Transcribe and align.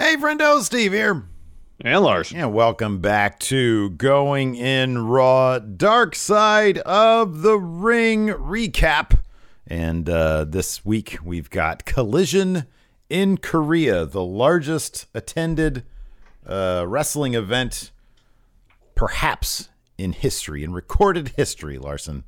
Hey, 0.00 0.16
friendo, 0.16 0.62
Steve 0.62 0.92
here. 0.92 1.24
And 1.84 2.02
Lars. 2.02 2.32
And 2.34 2.54
welcome 2.54 3.00
back 3.00 3.38
to 3.40 3.90
Going 3.90 4.54
in 4.54 5.06
Raw 5.06 5.58
Dark 5.58 6.14
Side 6.14 6.78
of 6.78 7.42
the 7.42 7.58
Ring 7.58 8.28
recap. 8.28 9.18
And 9.66 10.08
uh, 10.08 10.44
this 10.44 10.86
week 10.86 11.18
we've 11.22 11.50
got 11.50 11.84
Collision 11.84 12.64
in 13.10 13.36
Korea, 13.36 14.06
the 14.06 14.24
largest 14.24 15.04
attended 15.12 15.84
uh, 16.46 16.86
wrestling 16.88 17.34
event 17.34 17.90
perhaps 18.94 19.68
in 19.98 20.12
history, 20.12 20.64
in 20.64 20.72
recorded 20.72 21.28
history, 21.36 21.76
Larson. 21.76 22.24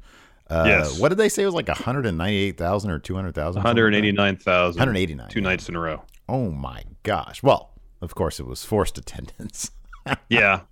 Uh, 0.51 0.65
Yes. 0.67 1.01
What 1.01 1.09
did 1.09 1.17
they 1.17 1.31
say? 1.31 1.43
It 1.43 1.47
was 1.47 1.55
like 1.55 1.69
198,000 1.69 2.91
or 2.91 2.99
200,000? 2.99 3.55
189,000. 3.63 4.79
189, 4.79 5.29
Two 5.31 5.41
nights 5.41 5.71
in 5.71 5.75
a 5.77 5.81
row. 5.81 6.03
Oh 6.29 6.51
my 6.51 6.85
gosh. 7.03 7.43
Well, 7.43 7.71
of 8.01 8.15
course, 8.15 8.41
it 8.41 8.47
was 8.47 8.65
forced 8.65 8.99
attendance. 8.99 9.71
Yeah. 10.29 10.63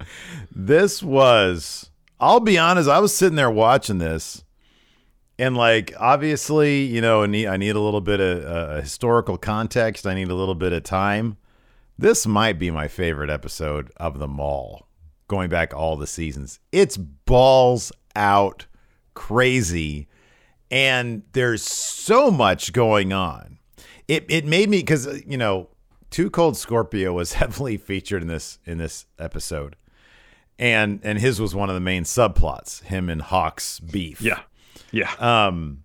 this 0.50 1.02
was, 1.02 1.90
I'll 2.18 2.40
be 2.40 2.58
honest, 2.58 2.88
I 2.88 2.98
was 2.98 3.14
sitting 3.14 3.36
there 3.36 3.50
watching 3.50 3.98
this. 3.98 4.44
And 5.38 5.56
like, 5.56 5.94
obviously, 5.98 6.82
you 6.82 7.00
know, 7.00 7.22
I 7.22 7.26
need, 7.26 7.46
I 7.46 7.56
need 7.56 7.76
a 7.76 7.80
little 7.80 8.00
bit 8.00 8.20
of 8.20 8.44
uh, 8.44 8.80
historical 8.82 9.38
context. 9.38 10.06
I 10.06 10.14
need 10.14 10.28
a 10.28 10.34
little 10.34 10.54
bit 10.54 10.72
of 10.72 10.82
time. 10.82 11.36
This 11.96 12.26
might 12.26 12.58
be 12.58 12.70
my 12.70 12.88
favorite 12.88 13.30
episode 13.30 13.90
of 13.98 14.18
them 14.18 14.40
all, 14.40 14.88
going 15.28 15.48
back 15.48 15.72
all 15.74 15.96
the 15.96 16.06
seasons. 16.06 16.58
It's 16.72 16.96
balls 16.96 17.92
out 18.16 18.66
crazy, 19.14 20.08
and 20.70 21.22
there's 21.32 21.62
so 21.62 22.30
much 22.30 22.72
going 22.72 23.12
on. 23.12 23.58
It 24.10 24.24
it 24.28 24.44
made 24.44 24.68
me 24.68 24.78
because 24.78 25.22
you 25.26 25.36
know, 25.38 25.68
Too 26.10 26.30
Cold 26.30 26.56
Scorpio 26.56 27.12
was 27.12 27.32
heavily 27.40 27.76
featured 27.76 28.22
in 28.22 28.28
this 28.28 28.58
in 28.64 28.78
this 28.78 29.06
episode, 29.18 29.76
and 30.58 31.00
and 31.04 31.18
his 31.18 31.40
was 31.40 31.54
one 31.54 31.68
of 31.68 31.74
the 31.74 31.80
main 31.80 32.02
subplots. 32.04 32.82
Him 32.82 33.08
and 33.08 33.22
Hawk's 33.22 33.78
beef. 33.80 34.20
Yeah. 34.20 34.40
Yeah. 34.90 35.12
Um, 35.20 35.84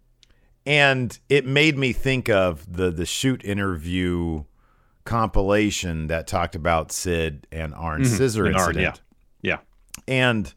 and 0.65 1.19
it 1.29 1.45
made 1.45 1.77
me 1.77 1.93
think 1.93 2.27
of 2.29 2.71
the 2.73 2.89
the 2.89 3.05
shoot 3.05 3.43
interview 3.45 4.43
compilation 5.03 6.07
that 6.07 6.25
talked 6.25 6.55
about 6.55 6.91
Sid 6.91 7.45
and 7.51 7.75
Arn 7.75 8.03
Scissor 8.05 8.47
And 8.47 8.55
Arn, 8.55 8.69
incident. 8.69 9.01
yeah. 9.43 9.59
And 10.07 10.51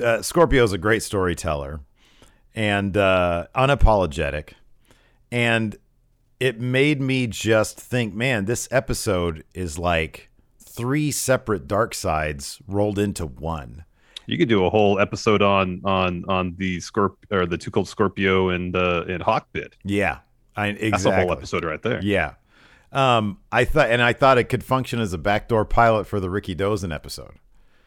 uh, 0.00 0.22
Scorpio's 0.22 0.72
a 0.72 0.78
great 0.78 1.02
storyteller 1.02 1.80
and 2.54 2.96
uh, 2.96 3.48
unapologetic. 3.56 4.50
And 5.32 5.76
it 6.44 6.60
made 6.60 7.00
me 7.00 7.26
just 7.26 7.80
think, 7.80 8.14
man, 8.14 8.44
this 8.44 8.68
episode 8.70 9.44
is 9.54 9.78
like 9.78 10.28
three 10.58 11.10
separate 11.10 11.66
dark 11.66 11.94
sides 11.94 12.60
rolled 12.66 12.98
into 12.98 13.24
one. 13.24 13.84
You 14.26 14.36
could 14.38 14.48
do 14.48 14.64
a 14.66 14.70
whole 14.70 14.98
episode 15.00 15.42
on 15.42 15.80
on 15.84 16.24
on 16.28 16.54
the 16.58 16.78
Scorp 16.78 17.14
or 17.30 17.46
the 17.46 17.56
Too 17.58 17.70
Cold 17.70 17.88
Scorpio 17.88 18.48
and 18.50 18.74
uh 18.76 19.04
and 19.08 19.22
Hawk 19.22 19.48
bit. 19.52 19.76
Yeah, 19.84 20.18
I, 20.56 20.68
exactly. 20.68 20.90
That's 20.90 21.04
a 21.06 21.14
whole 21.20 21.32
episode 21.32 21.64
right 21.64 21.82
there. 21.82 22.00
Yeah. 22.02 22.34
Um, 22.92 23.38
I 23.50 23.64
thought, 23.64 23.90
and 23.90 24.00
I 24.02 24.12
thought 24.12 24.38
it 24.38 24.44
could 24.44 24.62
function 24.62 25.00
as 25.00 25.12
a 25.12 25.18
backdoor 25.18 25.64
pilot 25.64 26.06
for 26.06 26.20
the 26.20 26.28
Rikidozan 26.28 26.94
episode 26.94 27.32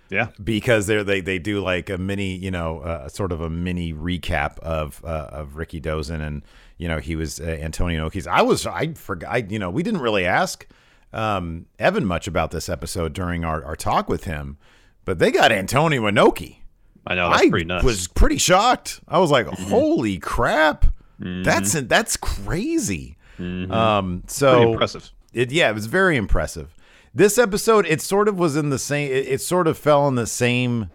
Yeah. 0.09 0.27
because 0.43 0.85
they 0.87 1.01
they 1.01 1.21
they 1.21 1.39
do 1.39 1.61
like 1.61 1.89
a 1.89 1.97
mini, 1.97 2.35
you 2.35 2.51
know, 2.51 2.79
uh, 2.79 3.07
sort 3.07 3.31
of 3.31 3.39
a 3.41 3.49
mini 3.49 3.93
recap 3.93 4.59
of 4.59 5.01
uh, 5.05 5.29
of 5.31 5.53
Rikidozan, 5.55 6.19
and 6.21 6.41
you 6.77 6.87
know 6.87 6.99
he 6.99 7.15
was 7.15 7.39
uh, 7.39 7.43
Antonio 7.43 8.07
Inoki's. 8.09 8.27
I 8.27 8.41
was 8.41 8.65
I 8.65 8.93
forgot, 8.93 9.31
I, 9.31 9.37
you 9.37 9.59
know, 9.59 9.69
we 9.69 9.83
didn't 9.83 10.01
really 10.01 10.25
ask 10.25 10.67
um, 11.13 11.65
Evan 11.79 12.05
much 12.05 12.27
about 12.27 12.51
this 12.51 12.69
episode 12.69 13.13
during 13.13 13.43
our 13.43 13.63
our 13.63 13.75
talk 13.75 14.09
with 14.09 14.25
him, 14.25 14.57
but 15.05 15.19
they 15.19 15.31
got 15.31 15.51
Antonio 15.51 16.01
Inoki. 16.03 16.57
I 17.05 17.15
know 17.15 17.29
that's 17.29 17.43
I 17.43 17.49
pretty 17.49 17.65
nuts. 17.65 17.85
was 17.85 18.07
pretty 18.07 18.37
shocked. 18.37 18.99
I 19.07 19.19
was 19.19 19.31
like, 19.31 19.47
"Holy 19.47 20.17
crap, 20.17 20.85
that's 21.19 21.73
that's 21.73 22.17
crazy." 22.17 23.17
Um, 23.39 24.23
so 24.27 24.55
pretty 24.57 24.71
impressive. 24.71 25.11
it 25.33 25.51
yeah, 25.51 25.69
it 25.69 25.73
was 25.73 25.85
very 25.85 26.17
impressive. 26.17 26.75
This 27.13 27.37
episode, 27.37 27.85
it 27.87 28.01
sort 28.01 28.27
of 28.27 28.37
was 28.37 28.55
in 28.55 28.69
the 28.69 28.77
same. 28.79 29.11
It, 29.11 29.27
it 29.27 29.41
sort 29.41 29.67
of 29.67 29.77
fell 29.77 30.07
in 30.07 30.15
the 30.15 30.27
same. 30.27 30.89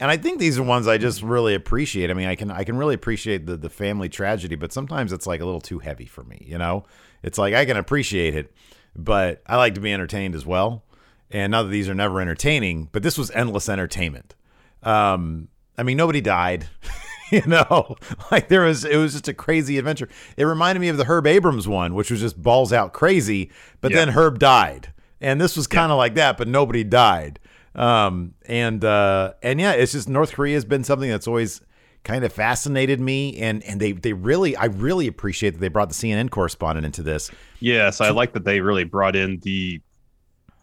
And 0.00 0.10
I 0.10 0.16
think 0.16 0.38
these 0.38 0.58
are 0.58 0.62
ones 0.62 0.86
I 0.86 0.96
just 0.98 1.22
really 1.22 1.54
appreciate. 1.54 2.10
I 2.10 2.14
mean, 2.14 2.28
I 2.28 2.34
can 2.36 2.50
I 2.50 2.64
can 2.64 2.76
really 2.76 2.94
appreciate 2.94 3.46
the 3.46 3.56
the 3.56 3.70
family 3.70 4.08
tragedy, 4.08 4.54
but 4.54 4.72
sometimes 4.72 5.12
it's 5.12 5.26
like 5.26 5.40
a 5.40 5.44
little 5.44 5.60
too 5.60 5.80
heavy 5.80 6.06
for 6.06 6.22
me. 6.24 6.44
You 6.46 6.58
know, 6.58 6.84
it's 7.22 7.38
like 7.38 7.54
I 7.54 7.64
can 7.64 7.76
appreciate 7.76 8.34
it, 8.36 8.52
but 8.94 9.42
I 9.46 9.56
like 9.56 9.74
to 9.74 9.80
be 9.80 9.92
entertained 9.92 10.34
as 10.34 10.46
well. 10.46 10.84
And 11.30 11.50
not 11.50 11.64
that 11.64 11.68
these 11.70 11.88
are 11.88 11.94
never 11.94 12.20
entertaining, 12.20 12.88
but 12.92 13.02
this 13.02 13.18
was 13.18 13.30
endless 13.32 13.68
entertainment. 13.68 14.34
Um, 14.82 15.48
I 15.76 15.82
mean, 15.82 15.96
nobody 15.96 16.20
died. 16.20 16.68
you 17.30 17.42
know, 17.46 17.96
like 18.30 18.48
there 18.48 18.62
was, 18.62 18.84
it 18.84 18.96
was 18.96 19.12
just 19.12 19.28
a 19.28 19.34
crazy 19.34 19.76
adventure. 19.78 20.08
It 20.36 20.44
reminded 20.44 20.80
me 20.80 20.88
of 20.88 20.96
the 20.96 21.04
Herb 21.04 21.26
Abrams 21.26 21.68
one, 21.68 21.94
which 21.94 22.10
was 22.10 22.20
just 22.20 22.40
balls 22.40 22.72
out 22.72 22.92
crazy, 22.94 23.50
but 23.80 23.90
Yeah. 23.90 23.98
then 23.98 24.08
Herb 24.10 24.38
died. 24.38 24.92
And 25.20 25.38
this 25.40 25.56
was 25.56 25.66
kind 25.66 25.92
of 25.92 25.98
like 25.98 26.14
that, 26.14 26.38
but 26.38 26.48
nobody 26.48 26.82
died. 26.84 27.38
Um, 27.78 28.34
and, 28.46 28.84
uh, 28.84 29.34
and 29.42 29.60
yeah, 29.60 29.72
it's 29.72 29.92
just 29.92 30.08
North 30.08 30.32
Korea 30.32 30.54
has 30.54 30.64
been 30.64 30.84
something 30.84 31.08
that's 31.08 31.28
always 31.28 31.60
kind 32.04 32.24
of 32.24 32.32
fascinated 32.32 33.00
me. 33.00 33.38
And, 33.38 33.62
and 33.64 33.80
they, 33.80 33.92
they 33.92 34.12
really, 34.12 34.56
I 34.56 34.66
really 34.66 35.06
appreciate 35.06 35.50
that 35.50 35.60
they 35.60 35.68
brought 35.68 35.88
the 35.88 35.94
CNN 35.94 36.30
correspondent 36.30 36.84
into 36.84 37.02
this. 37.02 37.30
Yes, 37.60 38.00
I 38.00 38.10
like 38.10 38.32
that 38.32 38.44
they 38.44 38.60
really 38.60 38.84
brought 38.84 39.16
in 39.16 39.38
the 39.40 39.80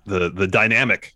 the 0.06 0.30
the 0.30 0.48
dynamic 0.48 1.14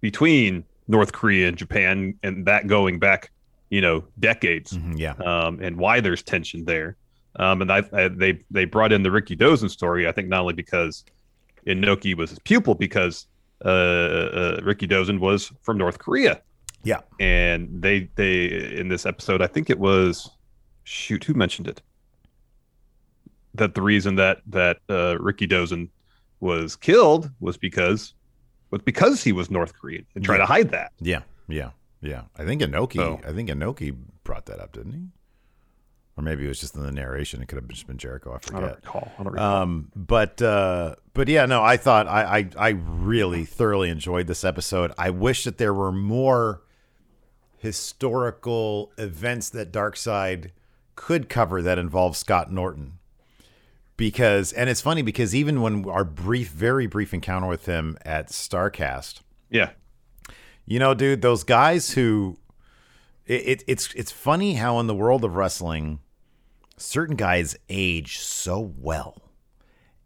between 0.00 0.64
North 0.88 1.12
Korea 1.12 1.48
and 1.48 1.56
Japan 1.56 2.14
and 2.22 2.46
that 2.46 2.66
going 2.66 2.98
back, 2.98 3.30
you 3.68 3.80
know, 3.80 4.04
decades. 4.18 4.72
Mhm, 4.72 4.98
yeah. 4.98 5.12
um, 5.24 5.60
and 5.60 5.76
why 5.76 6.00
there's 6.00 6.22
tension 6.22 6.64
there. 6.64 6.96
Um, 7.36 7.62
and 7.62 7.70
I, 7.70 7.82
I, 7.92 8.08
they 8.08 8.40
they 8.50 8.64
brought 8.64 8.92
in 8.92 9.02
the 9.02 9.10
Rikidozan 9.10 9.70
story. 9.70 10.08
I 10.08 10.12
think 10.12 10.28
not 10.28 10.40
only 10.40 10.54
because 10.54 11.04
Inoki 11.66 12.16
was 12.16 12.30
his 12.30 12.38
pupil, 12.40 12.74
because 12.74 13.26
uh, 13.64 13.68
uh, 13.68 14.60
Rikidozan 14.60 15.18
was 15.20 15.52
from 15.62 15.76
North 15.78 15.98
Korea, 15.98 16.40
Yeah. 16.84 17.00
and 17.18 17.68
they 17.82 18.08
they 18.16 18.46
in 18.78 18.88
this 18.88 19.04
episode, 19.06 19.42
I 19.42 19.46
think 19.46 19.70
it 19.70 19.78
was 19.78 20.30
shoot 20.84 21.24
who 21.24 21.34
mentioned 21.34 21.68
it 21.68 21.82
that 23.54 23.74
the 23.74 23.82
reason 23.82 24.14
that 24.16 24.38
that 24.46 24.78
uh, 24.88 25.16
Rikidozan 25.18 25.88
was 26.40 26.76
killed 26.76 27.30
was 27.40 27.56
because 27.56 28.14
was 28.70 28.80
because 28.82 29.22
he 29.24 29.32
was 29.32 29.50
North 29.50 29.74
Korean 29.78 30.06
and 30.14 30.24
try 30.24 30.36
Yeah. 30.36 30.40
to 30.40 30.46
hide 30.46 30.70
that. 30.70 30.92
Yeah, 31.00 31.22
yeah, 31.48 31.70
yeah. 32.00 32.22
I 32.36 32.44
think 32.44 32.62
Inoki. 32.62 32.94
So- 32.96 33.20
I 33.26 33.32
think 33.32 33.48
Inoki 33.50 33.96
brought 34.24 34.46
that 34.46 34.60
up, 34.60 34.72
didn't 34.72 34.92
he? 34.92 35.02
Or 36.20 36.22
maybe 36.22 36.44
it 36.44 36.48
was 36.48 36.60
just 36.60 36.74
in 36.74 36.82
the 36.82 36.92
narration. 36.92 37.40
It 37.40 37.48
could 37.48 37.56
have 37.56 37.66
just 37.68 37.86
been 37.86 37.96
Jericho. 37.96 38.32
I 38.32 38.34
I 38.34 38.38
don't 38.38 38.60
forget. 38.60 38.76
recall. 38.76 39.12
I 39.18 39.22
don't 39.22 39.32
recall. 39.32 39.62
Um, 39.62 39.90
but 39.96 40.42
uh, 40.42 40.96
but 41.14 41.28
yeah, 41.28 41.46
no. 41.46 41.62
I 41.62 41.78
thought 41.78 42.06
I, 42.06 42.38
I 42.40 42.48
I 42.58 42.68
really 42.68 43.46
thoroughly 43.46 43.88
enjoyed 43.88 44.26
this 44.26 44.44
episode. 44.44 44.92
I 44.98 45.08
wish 45.08 45.44
that 45.44 45.56
there 45.56 45.72
were 45.72 45.90
more 45.90 46.60
historical 47.56 48.92
events 48.98 49.48
that 49.48 49.72
Dark 49.72 49.96
Side 49.96 50.52
could 50.94 51.30
cover 51.30 51.62
that 51.62 51.78
involve 51.78 52.18
Scott 52.18 52.52
Norton. 52.52 52.98
Because 53.96 54.52
and 54.52 54.68
it's 54.68 54.82
funny 54.82 55.00
because 55.00 55.34
even 55.34 55.62
when 55.62 55.88
our 55.88 56.04
brief, 56.04 56.50
very 56.50 56.86
brief 56.86 57.14
encounter 57.14 57.46
with 57.46 57.64
him 57.64 57.96
at 58.04 58.28
Starcast, 58.28 59.20
yeah, 59.48 59.70
you 60.66 60.78
know, 60.78 60.92
dude, 60.92 61.22
those 61.22 61.44
guys 61.44 61.92
who 61.92 62.36
it, 63.24 63.40
it, 63.46 63.64
it's 63.66 63.94
it's 63.94 64.10
funny 64.10 64.54
how 64.54 64.78
in 64.80 64.86
the 64.86 64.94
world 64.94 65.24
of 65.24 65.36
wrestling, 65.36 66.00
certain 66.80 67.16
guys 67.16 67.56
age 67.68 68.18
so 68.18 68.72
well, 68.78 69.20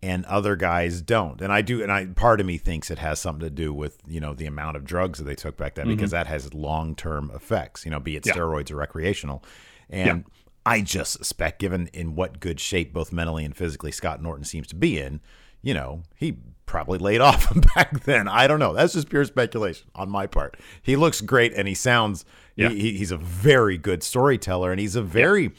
and 0.03 0.25
other 0.27 0.57
guys 0.57 1.01
don't. 1.01 1.41
And 1.41 1.53
I 1.53 1.63
do, 1.63 1.83
and 1.83 1.91
I 1.91 2.07
part 2.07 2.41
of 2.41 2.47
me 2.47 2.59
thinks 2.59 2.91
it 2.91 2.99
has 2.99 3.21
something 3.21 3.41
to 3.41 3.51
do 3.51 3.73
with 3.73 3.99
you 4.07 4.21
know 4.21 4.35
the 4.35 4.47
amount 4.47 4.77
of 4.77 4.85
drugs 4.85 5.19
that 5.19 5.25
they 5.25 5.35
took 5.35 5.57
back 5.57 5.75
then 5.75 5.89
because 5.89 6.11
mm-hmm. 6.11 6.17
that 6.19 6.27
has 6.27 6.53
long 6.55 6.95
term 6.95 7.31
effects. 7.35 7.85
You 7.85 7.91
know, 7.91 8.01
be 8.01 8.17
it 8.17 8.27
Yeah. 8.27 8.35
steroids 8.35 8.71
or 8.71 8.77
recreational, 8.77 9.45
and. 9.89 10.25
I 10.67 10.81
just 10.81 11.13
suspect, 11.13 11.59
given 11.59 11.89
in 11.89 12.15
what 12.15 12.41
good 12.41 12.59
shape 12.59 12.95
both 12.95 13.13
mentally 13.13 13.45
and 13.45 13.55
physically 13.55 13.93
Scott 13.93 14.23
Norton 14.23 14.47
seems 14.47 14.67
to 14.69 14.75
be 14.75 14.99
in, 14.99 15.21
you 15.61 15.75
know, 15.75 16.05
he 16.17 16.39
probably 16.65 16.99
laid 16.99 17.21
off 17.21 17.53
back 17.75 18.05
then. 18.05 18.29
I 18.29 18.47
don't 18.47 18.61
know. 18.61 18.73
That's 18.73 18.95
just 18.95 19.11
pure 19.11 19.27
speculation 19.27 19.87
on 19.95 20.11
my 20.11 20.27
part. 20.27 20.57
He 20.81 20.97
looks 20.97 21.21
great 21.21 21.53
and 21.53 21.69
he 21.69 21.75
sounds, 21.75 22.25
Yeah. 22.57 22.71
he, 22.71 22.81
he- 22.81 22.97
he's 22.97 23.11
a 23.11 23.19
very 23.19 23.77
good 23.77 24.03
storyteller 24.03 24.71
and 24.71 24.81
he's 24.81 24.97
a 24.97 25.03
very, 25.03 25.53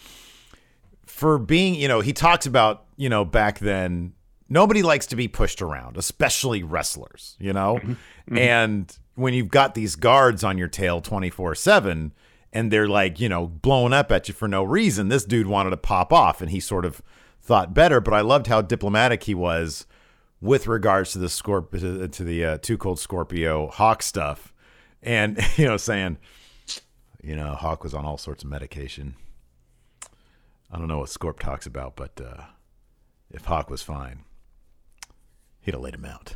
for 1.15 1.39
being, 1.39 1.75
you 1.75 1.87
know, 1.87 2.01
he 2.01 2.11
talks 2.11 2.45
about, 2.45 2.87
you 2.97 3.07
know, 3.07 3.23
back 3.23 3.59
then, 3.59 4.11
nobody 4.49 4.83
likes 4.83 5.05
to 5.05 5.15
be 5.15 5.29
pushed 5.29 5.61
around, 5.61 5.95
especially 5.95 6.61
wrestlers, 6.61 7.37
you 7.39 7.53
know? 7.53 7.79
And 8.37 8.97
when 9.15 9.33
you've 9.33 9.47
got 9.47 9.75
these 9.75 9.95
guards 9.95 10.43
on 10.43 10.57
your 10.57 10.67
tail 10.67 10.99
24 10.99 11.55
7 11.55 12.13
and 12.51 12.69
they're 12.69 12.89
like, 12.89 13.17
you 13.21 13.29
know, 13.29 13.47
blowing 13.47 13.93
up 13.93 14.11
at 14.11 14.27
you 14.27 14.33
for 14.33 14.49
no 14.49 14.65
reason, 14.65 15.07
this 15.07 15.23
dude 15.23 15.47
wanted 15.47 15.69
to 15.69 15.77
pop 15.77 16.11
off 16.11 16.41
and 16.41 16.51
he 16.51 16.59
sort 16.59 16.83
of 16.83 17.01
thought 17.41 17.73
better. 17.73 18.01
But 18.01 18.13
I 18.13 18.19
loved 18.19 18.47
how 18.47 18.61
diplomatic 18.61 19.23
he 19.23 19.33
was 19.33 19.85
with 20.41 20.67
regards 20.67 21.13
to 21.13 21.19
the 21.19 21.27
Scorp 21.27 21.71
to, 21.79 22.09
to 22.09 22.23
the 22.25 22.43
uh, 22.43 22.57
Too 22.57 22.77
Cold 22.77 22.99
Scorpio 22.99 23.67
Hawk 23.67 24.03
stuff, 24.03 24.53
and 25.01 25.39
you 25.55 25.65
know 25.65 25.77
saying, 25.77 26.17
you 27.23 27.37
know, 27.37 27.53
Hawk 27.53 27.85
was 27.85 27.93
on 27.93 28.03
all 28.03 28.17
sorts 28.17 28.43
of 28.43 28.49
medication. 28.49 29.15
I 30.71 30.77
don't 30.77 30.87
know 30.87 30.99
what 30.99 31.09
Scorp 31.09 31.39
talks 31.39 31.65
about, 31.65 31.95
but 31.95 32.19
uh, 32.19 32.43
if 33.29 33.45
Hawk 33.45 33.69
was 33.69 33.81
fine, 33.81 34.23
he'd 35.61 35.73
have 35.73 35.81
laid 35.81 35.95
him 35.95 36.05
out. 36.05 36.35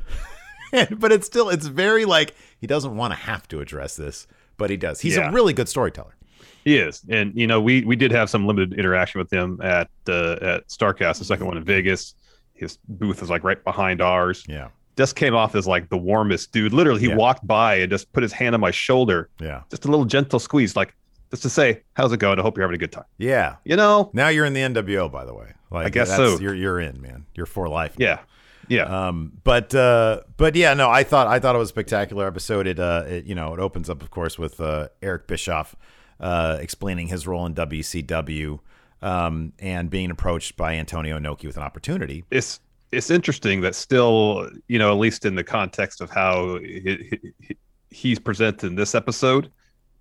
but 1.00 1.12
it's 1.12 1.26
still 1.28 1.50
it's 1.50 1.66
very 1.68 2.06
like 2.06 2.36
he 2.60 2.68
doesn't 2.68 2.96
want 2.96 3.12
to 3.14 3.20
have 3.20 3.48
to 3.50 3.60
address 3.60 3.96
this, 3.96 4.28
but 4.58 4.70
he 4.70 4.78
does. 4.78 5.02
He's 5.02 5.18
Yeah. 5.18 5.30
a 5.30 5.32
really 5.32 5.54
good 5.54 5.68
storyteller. 5.70 6.16
He 6.64 6.78
is, 6.78 7.02
and 7.10 7.34
you 7.36 7.48
know, 7.48 7.60
we 7.62 7.84
we 7.86 7.96
did 7.96 8.12
have 8.12 8.30
some 8.30 8.46
limited 8.46 8.78
interaction 8.78 9.20
with 9.20 9.32
him 9.32 9.60
at 9.64 9.90
uh, 10.08 10.34
at 10.42 10.68
Starcast, 10.68 11.20
the 11.20 11.26
second 11.26 11.48
one 11.48 11.58
in 11.58 11.64
Vegas. 11.64 12.16
His 12.54 12.78
booth 12.88 13.24
is 13.24 13.30
like 13.30 13.44
right 13.44 13.64
behind 13.64 14.02
ours. 14.02 14.44
Yeah, 14.48 14.68
Just 14.98 15.16
came 15.16 15.34
off 15.34 15.56
as 15.56 15.66
like 15.66 15.90
the 15.90 15.98
warmest 15.98 16.52
dude. 16.52 16.74
Literally, 16.74 17.00
he 17.00 17.08
Yeah. 17.08 17.16
walked 17.16 17.48
by 17.48 17.76
and 17.76 17.90
just 17.90 18.12
put 18.12 18.22
his 18.22 18.34
hand 18.34 18.54
on 18.54 18.62
my 18.62 18.72
shoulder, 18.72 19.30
yeah, 19.40 19.62
just 19.72 19.86
a 19.86 19.88
little 19.88 20.04
gentle 20.06 20.38
squeeze, 20.40 20.76
like 20.76 20.94
just 21.32 21.44
to 21.44 21.50
say, 21.50 21.84
"How's 21.94 22.12
it 22.14 22.20
going? 22.20 22.40
I 22.40 22.42
hope 22.42 22.58
you're 22.58 22.66
having 22.66 22.76
a 22.76 22.80
good 22.80 22.92
time." 22.92 23.06
yeah. 23.18 23.58
You 23.64 23.76
know? 23.76 24.10
Now 24.14 24.30
you're 24.30 24.46
in 24.46 24.54
the 24.54 24.62
NWO, 24.62 25.12
by 25.12 25.26
the 25.26 25.34
way. 25.34 25.54
Like, 25.72 25.88
I 25.88 25.90
guess 25.90 26.10
that's- 26.10 26.38
so. 26.38 26.40
You're 26.42 26.56
you're 26.56 26.80
in, 26.80 27.02
man. 27.02 27.26
You're 27.36 27.46
for 27.46 27.68
life. 27.70 27.98
now. 28.00 28.06
Yeah, 28.06 28.20
yeah. 28.68 29.08
Um, 29.08 29.34
but 29.44 29.74
uh, 29.76 30.22
but 30.38 30.56
yeah, 30.56 30.74
no, 30.74 30.90
I 30.90 31.04
thought 31.04 31.28
I 31.28 31.40
thought 31.40 31.56
it 31.56 31.60
was 31.60 31.70
a 31.70 31.74
spectacular 31.74 32.26
episode. 32.28 32.66
It 32.68 32.80
uh, 32.80 33.04
it, 33.08 33.26
you 33.26 33.36
know, 33.36 33.54
it 33.54 33.60
opens 33.60 33.90
up, 33.90 34.02
of 34.02 34.10
course, 34.10 34.40
with 34.40 34.60
uh, 34.60 34.88
Eric 35.04 35.28
Bischoff 35.28 35.76
uh, 36.20 36.58
explaining 36.60 37.08
his 37.08 37.28
role 37.28 37.46
in 37.46 37.54
WCW 37.54 38.60
um, 39.02 39.54
and 39.60 39.90
being 39.90 40.12
approached 40.12 40.58
by 40.58 40.74
Antonio 40.76 41.20
Inoki 41.20 41.46
with 41.46 41.58
an 41.58 41.64
opportunity. 41.64 42.26
it's 42.32 42.60
it's 42.92 43.12
interesting 43.12 43.62
that 43.62 43.76
still, 43.76 44.50
you 44.68 44.80
know, 44.80 44.92
at 44.92 44.98
least 44.98 45.24
in 45.24 45.36
the 45.36 45.44
context 45.44 46.02
of 46.02 46.10
how 46.10 46.58
he, 46.58 47.20
he, 47.40 47.56
he's 47.92 48.18
presented 48.18 48.66
in 48.66 48.74
this 48.76 48.96
episode, 48.96 49.52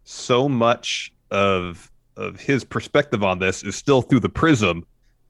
so 0.04 0.48
much 0.48 1.12
of 1.30 1.90
of 2.16 2.40
his 2.40 2.64
perspective 2.64 3.22
on 3.22 3.38
this 3.38 3.62
is 3.62 3.76
still 3.76 4.02
through 4.02 4.18
the 4.20 4.28
prism 4.28 4.84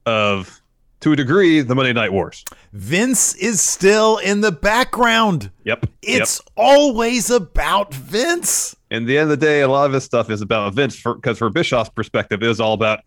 of, 0.07 0.59
to 1.01 1.11
a 1.11 1.15
degree, 1.15 1.61
the 1.61 1.75
Monday 1.75 1.93
Night 1.93 2.11
Wars. 2.11 2.43
Vince 2.73 3.35
is 3.35 3.61
still 3.61 4.17
in 4.17 4.41
the 4.41 4.51
background. 4.51 5.51
Yep, 5.65 5.85
It's 6.01 6.41
always 6.57 7.29
about 7.29 7.93
Vince. 7.93 8.75
And 8.89 9.07
the 9.07 9.19
end 9.19 9.31
of 9.31 9.39
the 9.39 9.45
day, 9.45 9.61
a 9.61 9.67
lot 9.67 9.85
of 9.85 9.91
this 9.91 10.03
stuff 10.03 10.31
is 10.31 10.41
about 10.41 10.73
Vince 10.73 10.99
because 11.03 11.37
for, 11.37 11.49
Bischoff's 11.51 11.91
perspective, 11.91 12.41
it 12.41 12.49
is 12.49 12.59
all 12.59 12.73
about 12.73 13.01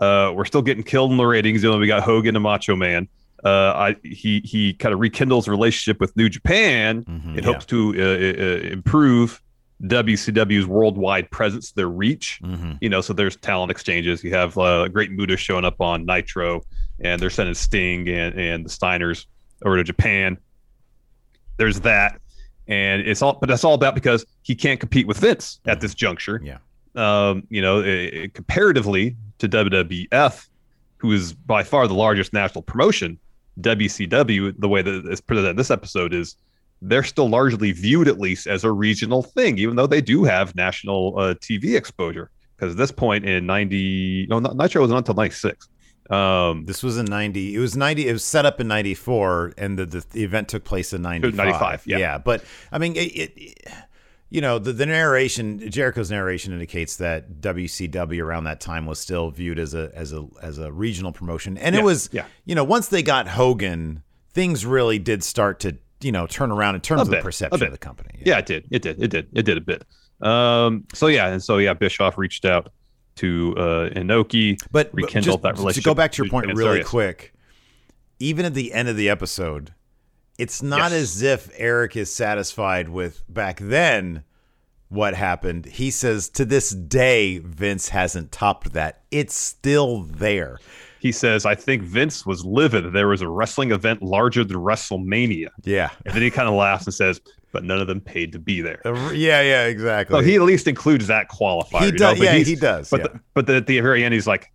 uh, 0.00 0.32
we're 0.34 0.44
still 0.44 0.62
getting 0.62 0.82
killed 0.82 1.12
in 1.12 1.16
the 1.16 1.24
ratings. 1.26 1.62
You 1.62 1.70
know, 1.70 1.78
we 1.78 1.86
got 1.86 2.02
Hogan 2.02 2.34
and 2.34 2.42
Macho 2.42 2.74
Man. 2.74 3.06
Uh, 3.44 3.48
I 3.76 3.96
he 4.02 4.40
he 4.40 4.72
kind 4.74 4.92
of 4.92 4.98
rekindles 4.98 5.46
relationship 5.46 6.00
with 6.00 6.16
New 6.16 6.28
Japan 6.28 7.04
Mhm, 7.04 7.38
It 7.38 7.44
yeah. 7.44 7.52
hopes 7.52 7.64
to 7.66 7.94
uh, 7.96 8.02
uh, 8.02 8.72
improve 8.72 9.40
WCW's 9.84 10.66
worldwide 10.66 11.30
presence, 11.30 11.72
their 11.72 11.88
reach. 11.88 12.40
Mm-hmm. 12.42 12.72
You 12.80 12.88
know, 12.88 13.00
so 13.00 13.12
there's 13.12 13.36
talent 13.36 13.70
exchanges. 13.70 14.24
You 14.24 14.32
have 14.34 14.56
uh, 14.58 14.88
Great 14.88 15.12
Muta 15.12 15.36
showing 15.36 15.64
up 15.64 15.80
on 15.80 16.04
Nitro, 16.04 16.62
and 17.00 17.20
they're 17.20 17.30
sending 17.30 17.54
Sting 17.54 18.08
and, 18.08 18.38
and 18.38 18.64
the 18.64 18.70
Steiners 18.70 19.26
over 19.64 19.76
to 19.76 19.84
Japan. 19.84 20.36
There's 21.56 21.80
that, 21.80 22.20
and 22.66 23.02
it's 23.02 23.22
all, 23.22 23.34
but 23.40 23.48
that's 23.48 23.64
all 23.64 23.74
about 23.74 23.94
because 23.94 24.24
he 24.42 24.54
can't 24.54 24.78
compete 24.80 25.06
with 25.06 25.18
Vince 25.18 25.60
at 25.66 25.80
this 25.80 25.94
juncture. 25.94 26.40
Yeah. 26.42 26.58
Um, 26.94 27.44
you 27.48 27.60
know, 27.62 27.80
i- 27.82 28.22
i- 28.24 28.30
comparatively 28.34 29.16
to 29.38 29.48
WWF, 29.48 30.48
who 30.98 31.12
is 31.12 31.32
by 31.32 31.62
far 31.62 31.86
the 31.86 31.94
largest 31.94 32.32
national 32.32 32.62
promotion, 32.62 33.18
WCW, 33.60 34.54
the 34.58 34.68
way 34.68 34.82
that 34.82 35.04
it's 35.06 35.20
presented 35.20 35.50
in 35.50 35.56
this 35.56 35.70
episode 35.70 36.12
is 36.14 36.36
they're 36.82 37.02
still 37.02 37.28
largely 37.28 37.72
viewed 37.72 38.08
at 38.08 38.18
least 38.18 38.46
as 38.46 38.64
a 38.64 38.70
regional 38.72 39.22
thing, 39.22 39.58
even 39.58 39.76
though 39.76 39.86
they 39.86 40.00
do 40.00 40.24
have 40.24 40.54
national 40.54 41.18
uh, 41.18 41.34
TV 41.34 41.76
exposure. 41.76 42.30
Because 42.56 42.72
at 42.74 42.78
this 42.78 42.90
point 42.92 43.24
in 43.24 43.46
'90, 43.46 44.26
no, 44.30 44.38
not, 44.40 44.56
Nitro 44.56 44.80
wasn't 44.82 44.98
until 44.98 45.14
'96. 45.14 45.68
Um, 46.10 46.64
This 46.66 46.82
was 46.82 46.96
in 46.98 47.04
ninety. 47.06 47.54
It 47.54 47.58
was 47.58 47.76
ninety. 47.76 48.08
It 48.08 48.12
was 48.12 48.24
set 48.24 48.46
up 48.46 48.60
in 48.60 48.66
ninety 48.68 48.94
four, 48.94 49.52
and 49.58 49.78
the, 49.78 49.86
the 49.86 50.04
the 50.10 50.24
event 50.24 50.48
took 50.48 50.64
place 50.64 50.92
in 50.92 51.02
ninety 51.02 51.30
95, 51.30 51.82
yeah. 51.86 52.18
but 52.18 52.42
I 52.72 52.78
mean, 52.78 52.96
it, 52.96 52.98
it, 53.14 53.32
it- 53.36 53.68
you 54.30 54.42
know, 54.42 54.58
the, 54.58 54.74
the 54.74 54.84
narration, 54.84 55.70
Jericho's 55.70 56.10
narration 56.10 56.52
indicates 56.52 56.96
that 56.96 57.40
WCW 57.40 58.22
around 58.22 58.44
that 58.44 58.60
time 58.60 58.84
was 58.84 58.98
still 59.00 59.30
viewed 59.30 59.58
as 59.58 59.72
a 59.72 59.90
as 59.94 60.12
a 60.12 60.26
as 60.42 60.58
a 60.58 60.70
regional 60.70 61.12
promotion, 61.12 61.56
and 61.56 61.74
it 61.74 61.78
Yeah, 61.78 61.84
was, 61.84 62.10
yeah. 62.12 62.26
you 62.44 62.54
know, 62.54 62.62
once 62.64 62.88
they 62.88 63.02
got 63.02 63.26
Hogan, 63.28 64.02
things 64.30 64.66
really 64.66 64.98
did 64.98 65.24
start 65.24 65.60
to 65.60 65.78
you 66.00 66.12
know 66.12 66.26
turn 66.26 66.50
around 66.50 66.74
in 66.76 66.80
terms 66.80 67.00
A 67.00 67.02
of 67.02 67.10
bit, 67.10 67.16
the 67.18 67.22
perception 67.24 67.62
of 67.66 67.72
the 67.72 67.78
company. 67.78 68.22
yeah, 68.24 68.38
it 68.38 68.46
did, 68.46 68.66
it 68.70 68.82
did, 68.82 69.02
it 69.02 69.08
did, 69.08 69.28
it 69.32 69.42
did 69.42 69.56
a 69.56 69.60
bit. 69.60 69.84
Um, 70.20 70.84
so 70.94 71.06
yeah, 71.06 71.28
and 71.28 71.42
so 71.42 71.58
yeah, 71.58 71.74
Bischoff 71.74 72.18
reached 72.18 72.44
out 72.44 72.72
to 73.16 73.54
uh, 73.56 73.88
Inoki. 73.90 74.58
but 74.70 74.90
but 74.92 74.94
rekindled 74.94 75.24
just 75.24 75.42
that 75.42 75.56
To 75.56 75.60
relationship 75.62 75.84
go 75.84 75.94
back 75.94 76.12
to 76.12 76.22
your 76.22 76.30
point 76.30 76.46
really 76.48 76.62
sorry, 76.62 76.84
quick, 76.84 77.34
even 78.20 78.44
at 78.46 78.54
the 78.54 78.72
end 78.72 78.88
of 78.88 78.96
the 78.96 79.08
episode, 79.08 79.74
it's 80.38 80.62
not 80.62 80.92
Yes. 80.92 80.92
as 80.92 81.22
if 81.22 81.50
Eric 81.56 81.96
is 81.96 82.12
satisfied 82.12 82.88
with 82.88 83.22
back 83.28 83.58
then 83.60 84.22
what 84.88 85.14
happened. 85.14 85.66
He 85.66 85.90
says 85.90 86.28
to 86.30 86.44
this 86.44 86.70
day, 86.70 87.38
Vince 87.38 87.88
hasn't 87.90 88.32
topped 88.32 88.72
that. 88.72 89.02
It's 89.10 89.34
still 89.34 90.02
there. 90.02 90.58
He 91.00 91.12
says, 91.12 91.46
"I 91.46 91.54
think 91.54 91.82
Vince 91.82 92.26
was 92.26 92.44
livid 92.44 92.84
that 92.84 92.92
there 92.92 93.06
was 93.08 93.22
a 93.22 93.28
wrestling 93.28 93.70
event 93.70 94.02
larger 94.02 94.42
than 94.44 94.56
WrestleMania." 94.56 95.48
Yeah. 95.62 95.90
And 96.04 96.14
then 96.14 96.22
he 96.22 96.30
kind 96.30 96.48
of 96.48 96.54
laughs 96.54 96.86
and 96.86 96.94
says, 96.94 97.20
"But 97.52 97.62
none 97.62 97.80
of 97.80 97.86
them 97.86 98.00
paid 98.00 98.32
to 98.32 98.38
be 98.40 98.60
there." 98.62 98.80
Uh, 98.84 99.12
Yeah, 99.12 99.40
yeah, 99.42 99.66
exactly. 99.66 100.18
So 100.18 100.24
he 100.24 100.34
at 100.34 100.42
least 100.42 100.66
includes 100.66 101.06
that 101.06 101.28
qualifier. 101.28 101.80
he 101.80 101.86
you 101.86 101.92
know, 101.92 101.98
does. 101.98 102.18
Yeah, 102.18 102.34
he 102.34 102.56
does. 102.56 102.90
But 102.90 103.00
yeah. 103.00 103.06
the, 103.06 103.20
but 103.34 103.46
the, 103.46 103.56
at 103.56 103.66
the 103.66 103.78
very 103.80 104.02
end, 104.02 104.12
he's 104.12 104.26
like, 104.26 104.50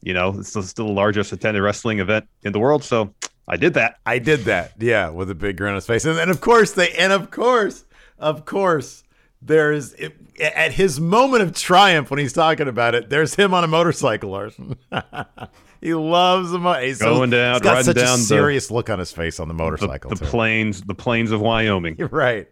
you 0.00 0.14
know, 0.14 0.34
it's 0.38 0.48
still, 0.48 0.62
still 0.62 0.86
the 0.86 0.92
largest 0.92 1.32
attended 1.32 1.62
wrestling 1.62 1.98
event 1.98 2.26
in 2.44 2.52
the 2.52 2.58
world. 2.58 2.82
So 2.82 3.14
I 3.46 3.58
did 3.58 3.74
that. 3.74 3.98
I 4.06 4.18
did 4.18 4.40
that. 4.40 4.72
Yeah, 4.78 5.10
with 5.10 5.30
a 5.30 5.34
big 5.34 5.58
grin 5.58 5.70
on 5.70 5.74
his 5.74 5.86
face, 5.86 6.06
and 6.06 6.16
then 6.16 6.30
of 6.30 6.40
course 6.40 6.72
they, 6.72 6.92
and 6.92 7.12
of 7.12 7.30
course, 7.30 7.84
of 8.18 8.46
course, 8.46 9.03
there's 9.44 9.92
it, 9.94 10.14
at 10.40 10.72
his 10.72 10.98
moment 11.00 11.42
of 11.42 11.54
triumph 11.54 12.10
when 12.10 12.18
he's 12.18 12.32
talking 12.32 12.66
about 12.68 12.94
it. 12.94 13.10
There's 13.10 13.34
him 13.34 13.52
on 13.54 13.62
a 13.64 13.68
motorcycle, 13.68 14.30
Larson. 14.30 14.76
he 15.80 15.94
loves 15.94 16.50
the 16.50 16.58
mo- 16.58 16.80
he's 16.80 16.98
so- 16.98 17.14
Going 17.14 17.30
down, 17.30 17.54
He's 17.54 17.62
got 17.62 17.70
riding 17.72 17.84
such 17.84 17.96
down 17.96 18.14
a 18.14 18.16
the- 18.16 18.22
serious 18.24 18.70
look 18.70 18.90
on 18.90 18.98
his 18.98 19.12
face 19.12 19.38
on 19.38 19.48
the 19.48 19.54
The, 19.54 19.58
motorcycle. 19.62 20.10
the 20.10 20.16
too. 20.16 20.24
plains, 20.24 20.80
the 20.82 20.94
plains 20.94 21.30
of 21.30 21.40
Wyoming. 21.40 21.96
You're 21.98 22.08
right. 22.12 22.48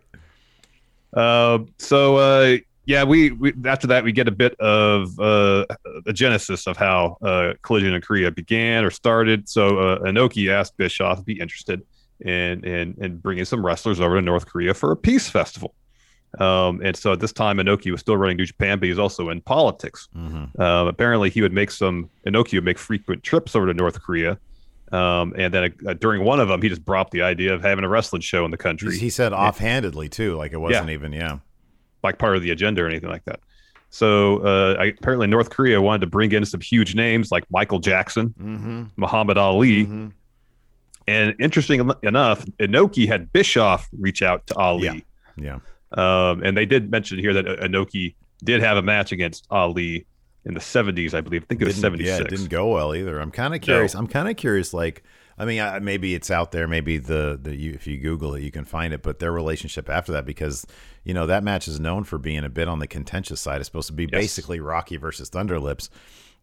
Uh, 1.15 1.59
so 1.79 2.17
uh, 2.17 2.57
yeah, 2.87 3.05
we, 3.05 3.31
we 3.33 3.53
after 3.65 3.87
that 3.89 4.03
we 4.05 4.13
get 4.13 4.29
a 4.29 4.33
bit 4.33 4.55
of 4.61 5.19
uh, 5.21 5.67
the 6.05 6.13
genesis 6.13 6.67
of 6.67 6.77
how 6.77 7.17
uh, 7.23 7.53
Collision 7.63 7.95
in 7.95 8.01
Korea 8.01 8.31
began 8.31 8.85
or 8.85 8.91
started. 8.91 9.49
So 9.49 9.79
uh, 9.79 9.99
Inoki 10.01 10.51
asked 10.51 10.77
Bischoff 10.77 11.19
to 11.19 11.25
be 11.25 11.39
interested 11.39 11.83
in 12.21 12.65
in 12.65 12.95
in 13.01 13.19
bringing 13.19 13.45
some 13.45 13.65
wrestlers 13.65 14.01
over 14.01 14.17
to 14.17 14.23
North 14.23 14.47
Korea 14.47 14.73
for 14.75 14.91
a 14.93 14.97
peace 14.97 15.29
festival. 15.29 15.75
Um, 16.39 16.81
and 16.83 16.97
so 16.97 17.13
at 17.13 17.21
this 17.21 17.33
time, 17.33 17.59
Inoki 17.59 17.91
was 17.91 18.01
still 18.01 18.17
running 18.17 18.37
New 18.39 18.47
Japan, 18.47 18.79
but 18.79 18.85
he 18.87 18.91
was 18.91 18.99
also 18.99 19.29
in 19.29 19.41
politics. 19.43 20.09
hmm 20.15 20.45
Um, 20.59 20.87
apparently, 20.89 21.29
he 21.31 21.43
would 21.43 21.53
make 21.53 21.71
some 21.71 22.09
Inoki 22.27 22.55
would 22.55 22.65
make 22.65 22.79
frequent 22.79 23.23
trips 23.23 23.55
over 23.55 23.67
to 23.67 23.75
North 23.75 24.01
Korea. 24.03 24.39
Um, 24.93 25.33
and 25.39 25.53
then 25.55 25.75
uh, 25.87 25.95
during 25.95 26.23
one 26.25 26.39
of 26.41 26.49
them, 26.49 26.61
he 26.61 26.69
just 26.69 26.85
brought 26.85 27.11
the 27.13 27.23
idea 27.23 27.55
of 27.55 27.63
having 27.63 27.83
a 27.85 27.89
wrestling 27.89 28.21
show 28.23 28.45
in 28.45 28.51
the 28.51 28.59
country 28.59 28.99
He 28.99 29.09
said 29.11 29.33
offhandedly 29.33 30.09
too, 30.11 30.37
like 30.37 30.53
it 30.53 30.59
wasn't 30.59 30.91
even. 30.91 31.13
Yeah. 31.13 31.39
like 32.03 32.19
part 32.19 32.37
of 32.37 32.43
the 32.43 32.51
agenda 32.51 32.83
or 32.83 32.89
anything 32.89 33.09
like 33.11 33.25
that. 33.25 33.41
So 33.89 34.39
uh, 34.39 34.77
I, 34.79 34.85
apparently 34.87 35.27
North 35.29 35.51
Korea 35.51 35.81
wanted 35.81 36.01
to 36.01 36.07
bring 36.09 36.33
in 36.33 36.45
some 36.47 36.61
huge 36.61 36.95
names 36.95 37.31
like 37.31 37.45
Michael 37.51 37.79
Jackson, 37.79 38.35
Mm-hmm. 38.41 38.83
Muhammad 38.97 39.39
Ali, 39.39 39.87
and 41.09 41.35
interesting 41.41 41.91
enough, 42.03 42.45
Inoki 42.59 43.07
had 43.09 43.33
Bischoff 43.33 43.89
reach 43.99 44.23
out 44.23 44.47
to 44.49 44.55
Ali, 44.57 45.05
Yeah. 45.37 45.59
Um, 45.99 46.43
and 46.43 46.57
they 46.57 46.67
did 46.67 46.91
mention 46.91 47.19
here 47.19 47.35
that 47.35 47.45
Inoki 47.45 48.15
did 48.45 48.61
have 48.61 48.77
a 48.77 48.83
match 48.83 49.13
against 49.13 49.47
Ali 49.51 50.07
in 50.45 50.55
the 50.55 50.61
70s, 50.61 51.15
I 51.15 51.21
believe. 51.21 51.43
I 51.45 51.47
think 51.47 51.61
it 51.63 51.65
was 51.67 51.75
Didn't- 51.75 51.83
76. 51.83 52.19
Yeah, 52.19 52.25
it 52.25 52.29
didn't 52.31 52.49
go 52.51 52.69
well 52.73 52.95
either. 52.95 53.21
I'm 53.21 53.31
kind 53.31 53.55
of 53.55 53.61
curious. 53.61 53.95
I'm 53.95 54.07
kind 54.09 54.29
of 54.29 54.37
curious. 54.37 54.75
Like, 54.75 55.03
I 55.39 55.45
mean, 55.45 55.61
I, 55.61 55.79
maybe 55.79 56.15
it's 56.15 56.31
out 56.31 56.53
there. 56.53 56.67
Maybe 56.69 56.99
the 56.99 57.39
the 57.41 57.55
you, 57.57 57.73
if 57.73 57.87
you 57.87 57.99
Google 57.99 58.35
it, 58.35 58.43
you 58.43 58.51
can 58.51 58.65
find 58.65 58.93
it. 58.93 59.03
But 59.03 59.19
their 59.19 59.33
relationship 59.33 59.89
after 59.89 60.13
that, 60.13 60.27
because 60.27 60.67
you 61.05 61.15
know 61.15 61.27
that 61.27 61.43
match 61.45 61.69
is 61.69 61.79
known 61.81 62.05
for 62.05 62.19
being 62.19 62.45
a 62.45 62.49
bit 62.51 62.69
on 62.69 62.81
the 62.81 62.87
contentious 62.87 63.41
side. 63.41 63.61
It's 63.61 63.67
supposed 63.69 63.87
to 63.89 63.93
be 63.95 64.05
Yes. 64.05 64.11
basically 64.13 64.61
Rocky 64.61 64.97
versus 64.99 65.31
Thunderlips, 65.31 65.89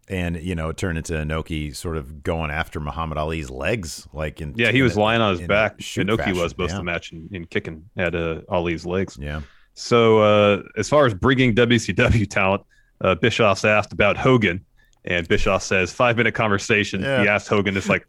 and 0.10 0.42
you 0.42 0.56
know 0.56 0.70
it 0.70 0.78
turned 0.78 0.98
into 0.98 1.14
Inoki 1.14 1.76
sort 1.76 1.96
of 1.96 2.24
going 2.24 2.52
after 2.52 2.80
Muhammad 2.80 3.18
Ali's 3.18 3.50
legs, 3.50 4.08
like 4.12 4.42
in 4.42 4.54
Yeah, 4.58 4.72
he 4.72 4.82
was 4.82 4.96
in 4.96 5.02
lying 5.02 5.22
on 5.22 5.38
his 5.38 5.48
back. 5.48 5.78
Inoki 5.78 6.18
fashion. 6.18 6.38
was 6.38 6.58
most 6.58 6.70
yeah. 6.70 6.76
of 6.76 6.80
the 6.80 6.84
match 6.84 7.12
and, 7.12 7.32
and 7.32 7.50
kicking 7.50 7.90
at 7.96 8.16
uh, 8.16 8.42
Ali's 8.50 8.86
legs. 8.86 9.18
Yeah, 9.20 9.42
So 9.76 10.20
uh, 10.20 10.64
as 10.78 10.90
far 10.90 11.06
as 11.06 11.14
bringing 11.14 11.54
WCW 11.54 12.30
talent, 12.30 12.64
uh, 13.02 13.16
Bischoff's 13.16 13.64
asked 13.64 13.94
about 13.94 14.18
Hogan, 14.18 14.66
and 15.06 15.28
Bischoff 15.28 15.64
says 15.64 15.94
five 15.94 16.18
minute 16.18 16.34
conversation. 16.34 17.02
Yeah. 17.02 17.22
He 17.22 17.28
asked 17.28 17.48
Hogan, 17.48 17.78
it's 17.78 17.90
like, 17.90 18.08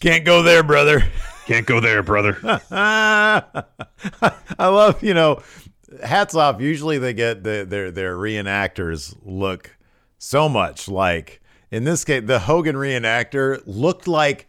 can't 0.00 0.24
go 0.24 0.42
there, 0.42 0.62
brother. 0.62 1.02
Can't 1.46 1.66
go 1.66 1.80
there, 1.80 2.02
brother. 2.02 2.38
I 2.70 3.42
love, 4.58 5.02
you 5.02 5.14
know, 5.14 5.42
hats 6.04 6.34
off. 6.34 6.60
Usually 6.60 6.98
they 6.98 7.12
get 7.12 7.42
the, 7.42 7.66
their 7.68 7.90
their 7.90 8.16
reenactors 8.16 9.16
look 9.24 9.76
so 10.22 10.48
much 10.50 10.86
like 10.86 11.40
in 11.70 11.84
this 11.84 12.04
case 12.04 12.22
the 12.26 12.38
Hogan 12.40 12.76
reenactor 12.76 13.62
looked 13.64 14.06
like 14.06 14.46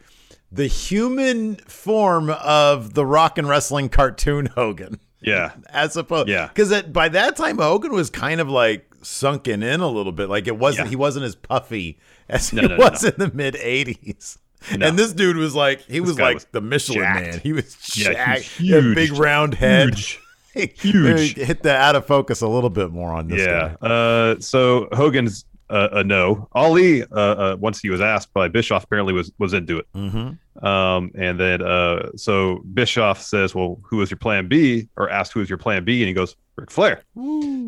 the 0.52 0.68
human 0.68 1.56
form 1.56 2.30
of 2.30 2.94
the 2.94 3.06
rock 3.06 3.38
and 3.38 3.48
wrestling 3.48 3.88
cartoon 3.88 4.46
Hogan. 4.56 5.00
Yeah. 5.22 5.54
As 5.70 5.96
opposed 5.96 6.28
Yeah. 6.28 6.50
Cuz 6.50 6.82
by 6.84 7.08
that 7.10 7.38
time 7.38 7.58
Hogan 7.58 7.94
was 7.94 8.10
kind 8.10 8.42
of 8.42 8.50
like 8.50 8.86
sunken 9.02 9.64
in 9.64 9.80
a 9.80 9.88
little 9.88 10.12
bit. 10.12 10.28
Like 10.30 10.48
it 10.48 10.58
wasn't 10.58 10.88
Yeah. 10.88 10.90
he 10.90 10.96
wasn't 10.98 11.24
as 11.26 11.36
puffy 11.36 11.98
as 12.28 12.52
No, 12.52 12.64
he 12.64 12.68
no, 12.68 12.76
no, 12.76 12.84
was 12.90 13.04
in 13.06 13.14
the 13.18 13.32
mid 13.34 13.54
80s. 13.56 14.38
No. 14.78 14.88
And 14.88 15.00
this 15.00 15.14
dude 15.14 15.38
was 15.38 15.56
like 15.56 15.80
he 15.82 16.02
was 16.02 16.20
like 16.20 16.34
was 16.36 16.48
the 16.52 16.60
Michelin 16.62 17.00
jacked. 17.00 17.22
man. 17.32 17.40
He 17.40 17.54
was 17.54 17.78
Yeah, 17.98 18.10
he 18.26 18.32
was 18.34 18.46
He 18.58 18.70
had 18.72 18.82
a 18.82 18.82
huge. 18.82 18.96
big 18.96 19.14
round 19.14 19.54
head. 19.54 19.96
Huge. 19.96 20.20
Huge. 20.82 21.36
Hit 21.36 21.64
the 21.64 21.74
out 21.74 21.96
of 21.96 22.06
focus 22.06 22.42
a 22.42 22.48
little 22.48 22.70
bit 22.70 22.92
more 22.92 23.14
on 23.14 23.30
this 23.30 23.40
yeah. 23.40 23.76
guy. 23.82 23.88
Uh, 23.88 24.36
so 24.42 24.90
Hogan's 24.92 25.46
uh, 25.72 25.90
a 25.94 26.04
no. 26.04 26.48
Ali, 26.54 27.04
uh, 27.04 27.06
uh, 27.16 27.58
once 27.60 27.80
he 27.80 27.90
was 27.90 28.02
asked 28.02 28.34
by 28.34 28.48
Bischoff, 28.48 28.84
apparently 28.84 29.14
was 29.14 29.32
was 29.40 29.54
into 29.54 29.80
it. 29.80 29.88
Mm-hmm. 29.96 30.66
Um, 30.66 31.12
and 31.16 31.40
then 31.40 31.62
uh, 31.62 32.12
so 32.16 32.62
Bischoff 32.74 33.22
says, 33.22 33.56
"Well, 33.56 33.80
who 33.84 34.02
is 34.02 34.12
your 34.12 34.18
plan 34.18 34.48
B?" 34.48 34.88
Or 34.98 35.10
asked, 35.10 35.32
"Who 35.34 35.42
is 35.42 35.50
your 35.50 35.58
plan 35.58 35.84
B?" 35.84 36.02
And 36.02 36.08
he 36.08 36.14
goes, 36.14 36.36
"Ric 36.58 36.70
Flair." 36.70 37.04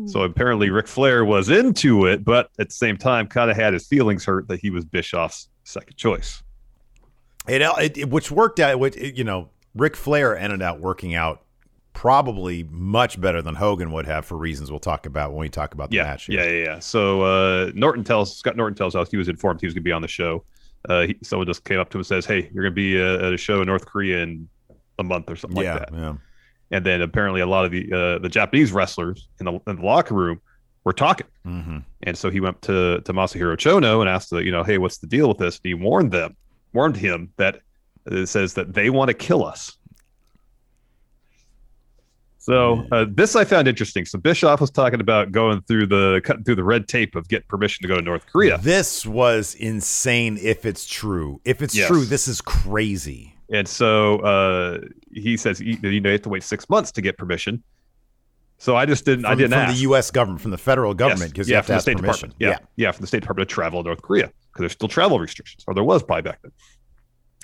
So 0.06 0.22
apparently 0.22 0.70
Ric 0.70 0.86
Flair 0.86 1.24
was 1.24 1.48
into 1.48 2.06
it, 2.06 2.24
but 2.24 2.50
at 2.58 2.68
the 2.68 2.74
same 2.74 2.96
time, 2.98 3.26
kind 3.26 3.50
of 3.50 3.56
had 3.56 3.72
his 3.72 3.86
feelings 3.86 4.24
hurt 4.24 4.48
that 4.48 4.60
he 4.60 4.70
was 4.70 4.84
Bischoff's 4.84 5.48
second 5.64 5.96
choice. 5.96 6.42
It, 7.48 7.62
it, 7.62 7.98
it- 7.98 8.10
which 8.10 8.30
worked 8.30 8.60
out. 8.60 8.78
Which 8.78 8.96
you 8.96 9.24
know, 9.24 9.48
Ric 9.74 9.96
Flair 9.96 10.36
ended 10.36 10.62
up 10.62 10.78
working 10.78 11.14
out 11.14 11.43
probably 11.94 12.64
much 12.70 13.18
better 13.20 13.40
than 13.40 13.54
Hogan 13.54 13.90
would 13.92 14.04
have 14.06 14.26
for 14.26 14.36
reasons 14.36 14.70
we'll 14.70 14.80
talk 14.80 15.06
about 15.06 15.30
when 15.30 15.40
we 15.40 15.48
talk 15.48 15.72
about 15.72 15.90
the 15.90 15.96
Yeah, 15.96 16.02
match. 16.04 16.26
here. 16.26 16.40
yeah, 16.40 16.50
yeah, 16.50 16.64
yeah. 16.64 16.78
So 16.80 17.22
uh, 17.22 17.70
Norton 17.74 18.04
tells 18.04 18.36
Scott 18.36 18.56
Norton 18.56 18.76
tells 18.76 18.94
us 18.94 19.10
he 19.10 19.16
was 19.16 19.28
informed 19.28 19.60
he 19.60 19.66
was 19.66 19.72
going 19.74 19.82
to 19.82 19.88
be 19.88 19.92
on 19.92 20.02
the 20.02 20.08
show. 20.08 20.44
Uh, 20.88 21.06
he, 21.06 21.16
someone 21.22 21.46
just 21.46 21.64
came 21.64 21.78
up 21.80 21.88
to 21.90 21.96
him 21.96 22.00
and 22.00 22.06
says, 22.06 22.26
"Hey, 22.26 22.50
you're 22.52 22.64
going 22.64 22.72
to 22.72 22.76
be 22.76 23.00
uh, 23.00 23.26
at 23.26 23.32
a 23.32 23.36
show 23.38 23.60
in 23.62 23.66
North 23.66 23.86
Korea 23.86 24.18
in 24.22 24.48
a 24.98 25.02
month 25.02 25.30
or 25.30 25.36
something 25.36 25.62
yeah, 25.62 25.74
like 25.74 25.90
that." 25.90 25.96
yeah. 25.98 26.14
And 26.70 26.84
then 26.84 27.00
apparently 27.02 27.40
a 27.40 27.46
lot 27.46 27.64
of 27.64 27.70
the 27.70 27.90
uh, 27.92 28.18
the 28.18 28.28
Japanese 28.28 28.72
wrestlers 28.72 29.28
in 29.40 29.46
the, 29.46 29.52
in 29.66 29.76
the 29.76 29.82
locker 29.82 30.14
room 30.14 30.40
were 30.82 30.92
talking. 30.92 31.26
hmm 31.44 31.78
And 32.02 32.18
so 32.18 32.28
he 32.28 32.40
went 32.40 32.60
to 32.62 33.00
to 33.02 33.12
Masahiro 33.14 33.56
Chono 33.56 34.00
and 34.00 34.08
asked, 34.10 34.30
the, 34.30 34.38
you 34.44 34.50
know, 34.50 34.62
hey, 34.64 34.76
what's 34.78 34.98
the 34.98 35.06
deal 35.06 35.28
with 35.28 35.38
this? 35.38 35.56
And 35.56 35.68
he 35.68 35.74
warned 35.74 36.10
them, 36.12 36.36
warned 36.72 36.96
him 36.96 37.32
that 37.36 37.60
it 38.06 38.26
says 38.26 38.52
that 38.54 38.74
they 38.74 38.90
want 38.90 39.08
to 39.08 39.14
kill 39.14 39.44
us. 39.44 39.78
So 42.44 42.86
uh, 42.92 43.06
this 43.08 43.36
I 43.36 43.44
found 43.44 43.68
interesting. 43.68 44.04
So 44.04 44.18
Bischoff 44.18 44.60
was 44.60 44.70
talking 44.70 45.00
about 45.00 45.32
going 45.32 45.62
through 45.62 45.86
the 45.86 46.20
cutting 46.24 46.44
through 46.44 46.56
the 46.56 46.64
red 46.64 46.86
tape 46.88 47.16
of 47.16 47.26
getting 47.28 47.46
permission 47.48 47.80
to 47.82 47.88
go 47.88 47.96
to 47.96 48.02
North 48.02 48.26
Korea, 48.26 48.58
This 48.58 49.06
was 49.06 49.54
insane. 49.54 50.36
If 50.40 50.66
it's 50.66 50.86
true, 50.86 51.40
if 51.46 51.62
it's 51.62 51.74
Yes. 51.74 51.88
true, 51.88 52.04
this 52.04 52.28
is 52.28 52.42
crazy. 52.42 53.34
and 53.50 53.66
so 53.66 54.18
uh, 54.20 54.80
he 55.10 55.38
says 55.38 55.58
you, 55.58 55.78
know 55.80 55.88
you 55.88 56.02
have 56.02 56.20
to 56.20 56.28
wait 56.28 56.42
six 56.42 56.68
months 56.68 56.92
to 56.92 57.00
get 57.00 57.16
permission. 57.16 57.62
So 58.58 58.76
I 58.76 58.84
just 58.84 59.06
didn't. 59.06 59.24
I 59.24 59.34
didn't 59.34 59.52
from 59.52 59.60
ask. 59.60 59.74
the 59.76 59.80
U.S. 59.82 60.10
government, 60.10 60.42
from 60.42 60.50
the 60.50 60.58
federal 60.58 60.92
government, 60.92 61.22
Yes. 61.28 61.32
because 61.32 61.48
yeah, 61.48 61.52
you 61.54 61.56
have 61.56 61.64
from 61.66 61.68
to 61.68 61.72
the 61.72 61.76
ask 61.76 61.82
State 61.84 61.96
permission. 61.96 62.28
Department. 62.38 62.60
Yeah, 62.76 62.84
yeah, 62.86 62.92
from 62.92 63.00
the 63.04 63.06
State 63.06 63.20
Department 63.20 63.48
to 63.48 63.54
travel 63.54 63.82
to 63.82 63.86
North 63.88 64.02
Korea 64.02 64.26
because 64.26 64.60
there's 64.60 64.72
still 64.72 64.88
travel 64.88 65.18
restrictions, 65.18 65.64
or 65.66 65.72
there 65.72 65.82
was 65.82 66.02
probably 66.02 66.22
back 66.22 66.40
then. 66.42 66.52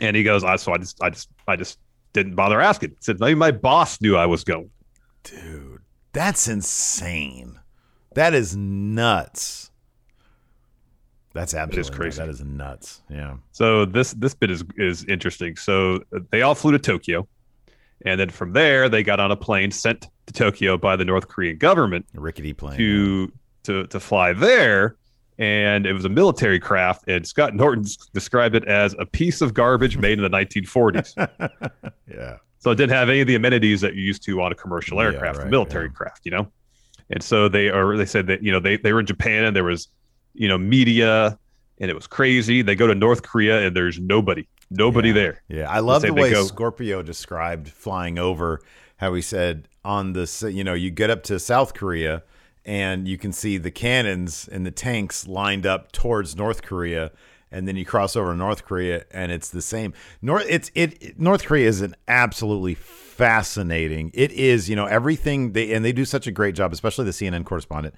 And 0.02 0.14
he 0.14 0.22
goes, 0.22 0.44
I 0.44 0.56
so 0.56 0.72
I 0.74 0.76
just, 0.78 1.02
I 1.02 1.08
just, 1.10 1.28
I 1.48 1.56
just 1.56 1.78
didn't 2.12 2.34
bother 2.34 2.60
asking. 2.60 2.90
He 2.90 2.96
said, 3.00 3.18
maybe 3.18 3.34
my 3.34 3.50
boss 3.50 3.98
knew 4.02 4.14
I 4.16 4.26
was 4.26 4.44
going. 4.44 4.68
Dude, 5.24 5.80
that's 6.12 6.48
insane. 6.48 7.58
That 8.14 8.34
is 8.34 8.56
nuts. 8.56 9.70
That's 11.32 11.54
absolutely 11.54 11.90
nuts. 11.90 11.96
crazy. 11.96 12.18
That 12.18 12.28
is 12.28 12.40
nuts. 12.42 13.02
Yeah. 13.08 13.36
So 13.52 13.84
this 13.84 14.12
this 14.14 14.34
bit 14.34 14.50
is 14.50 14.64
is 14.76 15.04
interesting. 15.04 15.56
So 15.56 16.00
they 16.30 16.42
all 16.42 16.54
flew 16.56 16.72
to 16.72 16.78
Tokyo, 16.78 17.28
and 18.04 18.18
then 18.18 18.30
from 18.30 18.52
there 18.52 18.88
they 18.88 19.02
got 19.04 19.20
on 19.20 19.30
a 19.30 19.36
plane 19.36 19.70
sent 19.70 20.08
to 20.26 20.32
Tokyo 20.32 20.76
by 20.76 20.96
the 20.96 21.04
North 21.04 21.28
Korean 21.28 21.56
government 21.58 22.06
A 22.16 22.20
rickety 22.20 22.52
plane. 22.52 22.76
to 22.76 23.32
to 23.64 23.86
to 23.86 24.00
fly 24.00 24.32
there. 24.32 24.96
And 25.38 25.86
it 25.86 25.94
was 25.94 26.04
a 26.04 26.08
military 26.10 26.58
craft, 26.60 27.04
and 27.08 27.26
Scott 27.26 27.54
Norton 27.54 27.86
described 28.12 28.54
it 28.54 28.64
as 28.66 28.94
a 28.98 29.06
piece 29.06 29.40
of 29.40 29.54
garbage 29.54 29.96
made 29.96 30.18
in 30.18 30.22
the 30.22 30.28
1940s. 30.28 31.14
yeah. 32.06 32.36
So 32.60 32.70
it 32.70 32.76
didn't 32.76 32.92
have 32.92 33.08
any 33.08 33.20
of 33.22 33.26
the 33.26 33.34
amenities 33.34 33.80
that 33.80 33.94
you 33.94 34.02
used 34.02 34.22
to 34.24 34.40
on 34.42 34.52
a 34.52 34.54
commercial 34.54 34.98
Yeah, 34.98 35.04
aircraft, 35.04 35.38
right, 35.38 35.46
a 35.46 35.50
military 35.50 35.86
yeah. 35.86 35.92
craft, 35.92 36.20
you 36.24 36.30
know. 36.30 36.46
And 37.10 37.22
so 37.22 37.48
they 37.48 37.68
are. 37.70 37.96
They 37.96 38.06
said 38.06 38.26
that 38.28 38.42
you 38.42 38.52
know 38.52 38.60
they 38.60 38.76
they 38.76 38.92
were 38.92 39.00
in 39.00 39.06
Japan 39.06 39.44
and 39.44 39.56
there 39.56 39.64
was 39.64 39.88
you 40.34 40.46
know 40.46 40.56
media 40.58 41.38
and 41.80 41.90
it 41.90 41.94
was 41.94 42.06
crazy. 42.06 42.62
They 42.62 42.74
go 42.76 42.86
to 42.86 42.94
North 42.94 43.22
Korea 43.22 43.66
and 43.66 43.74
there's 43.74 43.98
nobody, 43.98 44.46
nobody 44.70 45.08
Yeah. 45.08 45.14
there. 45.14 45.42
Yeah, 45.48 45.70
I 45.70 45.80
love 45.80 46.02
the 46.02 46.12
way 46.12 46.30
go- 46.30 46.44
Scorpio 46.44 47.02
described 47.02 47.68
flying 47.68 48.18
over. 48.18 48.60
How 48.98 49.14
he 49.14 49.22
said 49.22 49.66
on 49.84 50.12
the 50.12 50.50
you 50.54 50.62
know 50.62 50.74
you 50.74 50.90
get 50.90 51.08
up 51.10 51.22
to 51.24 51.38
South 51.40 51.72
Korea 51.74 52.22
and 52.66 53.08
you 53.08 53.16
can 53.16 53.32
see 53.32 53.56
the 53.56 53.70
cannons 53.70 54.46
and 54.52 54.66
the 54.66 54.70
tanks 54.70 55.26
lined 55.26 55.64
up 55.64 55.90
towards 55.92 56.36
North 56.36 56.60
Korea, 56.62 57.10
and 57.52 57.66
then 57.66 57.76
you 57.76 57.84
cross 57.84 58.16
over 58.16 58.32
to 58.32 58.36
North 58.36 58.64
Korea 58.64 59.04
and 59.10 59.32
it's 59.32 59.48
the 59.50 59.62
same. 59.62 59.92
North 60.22 60.46
it's 60.48 60.70
it, 60.74 61.18
North 61.18 61.44
Korea 61.44 61.68
is 61.68 61.80
an 61.80 61.94
absolutely 62.08 62.74
fascinating. 62.74 64.10
It 64.14 64.32
is 64.32 64.68
you 64.68 64.76
know 64.76 64.86
everything 64.86 65.52
they 65.52 65.72
and 65.72 65.84
they 65.84 65.92
do 65.92 66.04
such 66.04 66.26
a 66.26 66.32
great 66.32 66.54
job, 66.54 66.72
especially 66.72 67.04
the 67.04 67.12
CNN 67.12 67.44
correspondent 67.44 67.94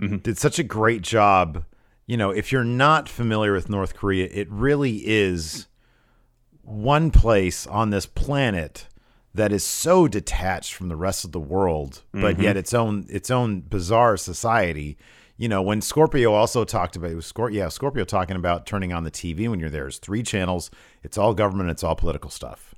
Mhm. 0.00 0.22
did 0.22 0.36
such 0.38 0.58
a 0.58 0.62
great 0.62 1.02
job. 1.02 1.64
You 2.06 2.16
know, 2.16 2.30
if 2.30 2.52
you're 2.52 2.64
not 2.64 3.08
familiar 3.08 3.52
with 3.52 3.68
North 3.70 3.94
Korea, 3.96 4.28
it 4.30 4.46
really 4.50 4.98
is 5.06 5.66
one 6.62 7.10
place 7.10 7.66
on 7.66 7.90
this 7.90 8.06
planet 8.06 8.88
that 9.34 9.52
is 9.52 9.64
so 9.64 10.08
detached 10.08 10.72
from 10.74 10.88
the 10.88 10.96
rest 10.96 11.24
of 11.24 11.32
the 11.32 11.40
world, 11.40 12.02
but 12.12 12.38
yet 12.40 12.56
its 12.56 12.72
own 12.74 13.06
its 13.08 13.30
own 13.30 13.60
bizarre 13.60 14.16
society. 14.16 14.96
You 15.38 15.48
know, 15.48 15.60
when 15.60 15.82
Scorpio 15.82 16.32
also 16.32 16.64
talked 16.64 16.96
about 16.96 17.10
it 17.10 17.14
was 17.14 17.30
Scor- 17.30 17.52
yeah, 17.52 17.68
Scorpio 17.68 18.04
talking 18.04 18.36
about 18.36 18.64
turning 18.66 18.92
on 18.92 19.04
the 19.04 19.10
TV 19.10 19.48
when 19.48 19.60
you're 19.60 19.68
there. 19.70 19.86
It's 19.86 19.98
three 19.98 20.22
channels. 20.22 20.70
It's 21.02 21.18
all 21.18 21.34
government. 21.34 21.70
It's 21.70 21.84
all 21.84 21.94
political 21.94 22.30
stuff. 22.30 22.74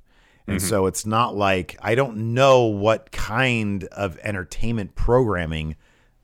And 0.47 0.59
so 0.59 0.87
it's 0.87 1.05
not 1.05 1.35
like 1.35 1.77
I 1.79 1.93
don't 1.93 2.33
know 2.33 2.63
what 2.65 3.11
kind 3.11 3.83
of 3.91 4.17
entertainment 4.23 4.95
programming, 4.95 5.75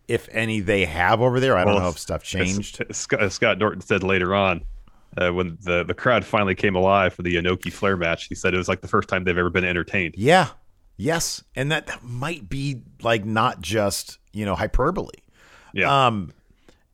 if 0.08 0.28
any, 0.32 0.62
they 0.62 0.86
have 0.86 1.22
over 1.22 1.40
there. 1.40 1.56
I 1.56 1.64
don't 1.64 1.76
Well, 1.76 1.84
know 1.84 1.90
if 1.90 2.00
stuff 2.00 2.24
changed. 2.24 2.84
As 2.90 2.98
Scott, 2.98 3.32
Scott 3.32 3.60
Norton 3.60 3.82
said 3.82 4.02
later 4.02 4.34
on, 4.34 4.64
uh, 5.16 5.30
when 5.30 5.60
the 5.62 5.84
the 5.84 5.94
crowd 5.94 6.26
finally 6.26 6.56
came 6.56 6.76
alive 6.76 7.14
for 7.14 7.22
the 7.22 7.36
Inoki 7.36 7.72
Flair 7.72 7.96
match, 7.96 8.26
he 8.26 8.34
said 8.34 8.56
it 8.56 8.58
was 8.58 8.68
like 8.68 8.82
the 8.82 8.88
first 8.88 9.08
time 9.10 9.26
they've 9.26 9.38
ever 9.38 9.52
been 9.52 9.64
entertained. 9.64 10.16
Yeah. 10.18 10.48
Yes. 10.98 11.44
And 11.56 11.72
that, 11.72 11.86
that 11.88 12.04
might 12.04 12.50
be 12.50 12.82
like 13.04 13.26
not 13.26 13.62
just, 13.62 14.18
you 14.34 14.44
know, 14.44 14.56
hyperbole. 14.56 15.10
Yeah, 15.76 16.08
Um 16.08 16.34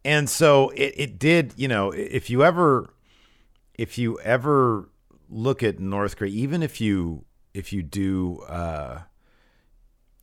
and 0.03 0.27
so 0.29 0.69
it, 0.69 0.93
it 0.97 1.19
did, 1.19 1.53
you 1.55 1.67
know, 1.67 1.91
if 1.91 2.29
you 2.29 2.43
ever 2.43 2.93
if 3.75 3.97
you 3.97 4.19
ever 4.19 4.89
look 5.29 5.63
at 5.63 5.79
North 5.79 6.17
Korea, 6.17 6.31
even 6.31 6.63
if 6.63 6.81
you 6.81 7.23
if 7.53 7.71
you 7.71 7.83
do 7.83 8.39
uh 8.41 9.01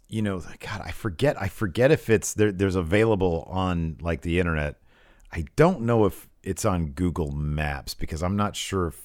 you 0.08 0.22
know, 0.22 0.40
God, 0.60 0.82
I 0.84 0.90
forget 0.90 1.40
I 1.40 1.48
forget 1.48 1.90
if 1.90 2.10
it's 2.10 2.34
there 2.34 2.50
there's 2.52 2.76
available 2.76 3.46
on 3.48 3.96
like 4.00 4.22
the 4.22 4.38
internet. 4.38 4.76
I 5.32 5.44
don't 5.56 5.82
know 5.82 6.06
if 6.06 6.28
it's 6.42 6.64
on 6.64 6.88
Google 6.88 7.30
Maps 7.30 7.94
because 7.94 8.22
I'm 8.22 8.36
not 8.36 8.56
sure 8.56 8.88
if 8.88 9.02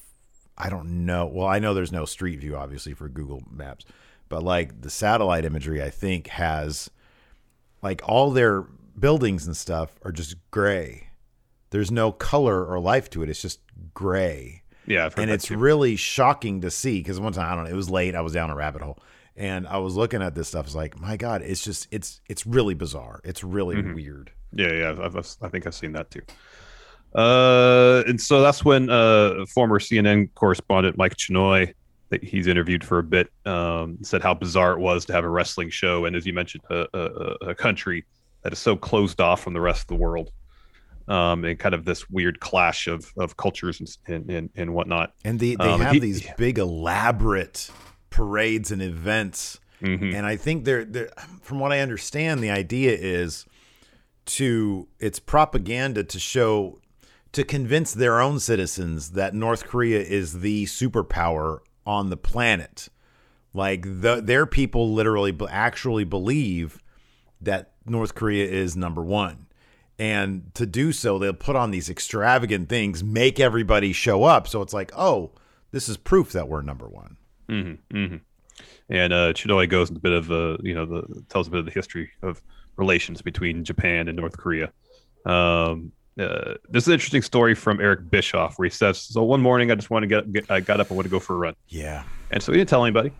I 0.57 0.69
don't 0.69 1.05
know. 1.05 1.25
Well, 1.25 1.47
I 1.47 1.59
know 1.59 1.73
there's 1.73 1.91
no 1.91 2.05
Street 2.05 2.39
View 2.39 2.55
obviously 2.55 2.93
for 2.93 3.09
Google 3.09 3.43
Maps, 3.51 3.85
but 4.29 4.43
like 4.43 4.81
the 4.81 4.89
satellite 4.89 5.45
imagery 5.45 5.83
I 5.83 5.89
think 5.89 6.27
has 6.27 6.89
like 7.81 8.01
all 8.07 8.31
their 8.31 8.65
buildings 8.99 9.45
and 9.47 9.55
stuff 9.57 9.97
are 10.03 10.11
just 10.11 10.35
gray. 10.51 11.07
There's 11.71 11.91
no 11.91 12.11
color 12.11 12.65
or 12.65 12.79
life 12.79 13.09
to 13.11 13.23
it. 13.23 13.29
It's 13.29 13.41
just 13.41 13.59
gray. 13.93 14.63
yeah, 14.85 15.05
I've 15.05 15.13
heard 15.15 15.23
And 15.23 15.31
it's 15.31 15.45
too. 15.47 15.57
really 15.57 15.95
shocking 15.95 16.61
to 16.61 16.69
see 16.71 16.99
because 16.99 17.19
one 17.19 17.33
time 17.33 17.51
I 17.51 17.55
don't 17.55 17.65
know, 17.65 17.71
it 17.71 17.75
was 17.75 17.89
late. 17.89 18.15
I 18.15 18.21
was 18.21 18.33
down 18.33 18.49
a 18.49 18.55
rabbit 18.55 18.81
hole 18.81 18.99
and 19.35 19.67
I 19.67 19.77
was 19.77 19.95
looking 19.95 20.21
at 20.21 20.35
this 20.35 20.49
stuff. 20.49 20.65
It's 20.67 20.75
like, 20.75 20.99
my 20.99 21.17
God, 21.17 21.41
it's 21.41 21.63
just 21.63 21.87
it's 21.91 22.21
it's 22.29 22.45
really 22.45 22.75
bizarre. 22.75 23.19
It's 23.23 23.43
really 23.43 23.75
Mhm. 23.77 23.95
weird. 23.95 24.31
Yeah, 24.55 24.71
yeah, 24.71 24.89
I've, 24.91 25.15
I've, 25.15 25.35
I 25.41 25.49
think 25.49 25.65
I've 25.65 25.73
seen 25.73 25.93
that 25.93 26.11
too. 26.11 26.21
Uh, 27.15 28.03
and 28.07 28.19
so 28.19 28.41
that's 28.41 28.63
when 28.65 28.89
uh, 28.89 29.45
former 29.47 29.79
CNN 29.79 30.29
correspondent 30.35 30.97
Mike 30.97 31.15
Chinoy, 31.17 31.73
that 32.09 32.23
he's 32.23 32.47
interviewed 32.47 32.83
for 32.83 32.99
a 32.99 33.03
bit, 33.03 33.29
um, 33.45 33.97
said 34.03 34.21
how 34.21 34.33
bizarre 34.33 34.73
it 34.73 34.79
was 34.79 35.05
to 35.05 35.13
have 35.13 35.23
a 35.23 35.29
wrestling 35.29 35.69
show, 35.69 36.05
and 36.05 36.15
as 36.15 36.25
you 36.25 36.33
mentioned, 36.33 36.63
a, 36.69 36.85
a, 36.93 37.49
a 37.49 37.55
country 37.55 38.03
that 38.43 38.53
is 38.53 38.59
so 38.59 38.75
closed 38.75 39.19
off 39.21 39.41
from 39.41 39.53
the 39.53 39.61
rest 39.61 39.81
of 39.81 39.87
the 39.87 39.95
world. 39.95 40.31
um, 41.09 41.43
and 41.43 41.59
kind 41.59 41.75
of 41.75 41.83
this 41.83 42.09
weird 42.09 42.39
clash 42.39 42.87
of 42.87 43.11
of 43.17 43.35
cultures 43.35 43.97
and 44.07 44.29
and, 44.29 44.49
and, 44.55 44.73
whatnot. 44.73 45.13
And 45.25 45.37
they, 45.37 45.55
they 45.55 45.65
Um, 45.73 45.81
have 45.81 45.91
he- 45.93 45.99
these 45.99 46.25
big 46.37 46.57
elaborate 46.57 47.69
parades 48.09 48.71
and 48.71 48.81
events. 48.81 49.59
Mhm. 49.81 50.13
And 50.15 50.25
I 50.25 50.37
think 50.37 50.63
they're, 50.63 50.85
they're 50.85 51.09
from 51.41 51.59
what 51.59 51.73
I 51.73 51.79
understand, 51.81 52.41
the 52.41 52.51
idea 52.51 52.95
is 52.97 53.45
to 54.25 54.87
it's 54.99 55.19
propaganda 55.19 56.03
to 56.05 56.19
show 56.19 56.79
to 57.33 57.43
convince 57.43 57.93
their 57.93 58.21
own 58.21 58.39
citizens 58.39 59.11
that 59.11 59.33
North 59.33 59.65
Korea 59.65 59.99
is 60.01 60.39
the 60.39 60.65
superpower 60.65 61.59
on 61.85 62.11
the 62.11 62.17
planet. 62.17 62.87
Like 63.53 63.83
the, 63.83 64.21
their 64.23 64.45
people 64.45 64.93
literally 64.93 65.35
actually 65.49 66.03
believe 66.05 66.79
that 67.45 67.71
North 67.85 68.15
Korea 68.15 68.45
is 68.45 68.75
number 68.75 69.01
one. 69.01 69.47
And 69.99 70.53
to 70.55 70.65
do 70.65 70.91
so, 70.91 71.19
they'll 71.19 71.33
put 71.33 71.55
on 71.55 71.71
these 71.71 71.89
extravagant 71.89 72.67
things, 72.67 73.03
make 73.03 73.39
everybody 73.39 73.93
show 73.93 74.23
up. 74.23 74.47
So 74.47 74.61
it's 74.61 74.73
like, 74.73 74.91
oh, 74.97 75.31
this 75.71 75.87
is 75.87 75.97
proof 75.97 76.31
that 76.31 76.47
we're 76.47 76.61
number 76.61 76.87
one. 76.87 77.17
Mm-hmm, 77.49 77.95
mm-hmm. 77.97 78.15
And 78.89 79.13
uh, 79.13 79.33
goes 79.67 79.89
into 79.89 79.99
a 79.99 80.01
bit 80.01 80.11
of 80.13 80.31
uh, 80.31 80.57
you 80.61 80.73
know 80.73 80.85
the 80.85 81.23
tells 81.29 81.47
a 81.47 81.51
bit 81.51 81.59
of 81.59 81.65
the 81.65 81.71
history 81.71 82.11
of 82.21 82.41
relations 82.75 83.21
between 83.21 83.63
Japan 83.63 84.07
and 84.07 84.17
North 84.17 84.37
Korea. 84.37 84.71
Um, 85.25 85.91
uh, 86.19 86.55
there's 86.69 86.87
an 86.87 86.93
interesting 86.93 87.21
story 87.21 87.55
from 87.55 87.79
Eric 87.79 88.09
Bischoff 88.09 88.57
where 88.59 88.65
he 88.65 88.69
says, 88.69 88.99
"So 89.01 89.23
one 89.23 89.41
morning 89.41 89.71
I 89.71 89.75
just 89.75 89.89
want 89.89 90.03
to 90.03 90.07
get, 90.07 90.31
get 90.31 90.51
I 90.51 90.59
got 90.59 90.79
up 90.79 90.89
and 90.89 90.97
want 90.97 91.05
to 91.05 91.11
go 91.11 91.19
for 91.19 91.33
a 91.33 91.37
run, 91.37 91.55
Yeah. 91.69 92.03
and 92.29 92.43
so 92.43 92.51
he 92.51 92.57
didn't 92.59 92.69
tell 92.69 92.83
anybody, 92.85 93.11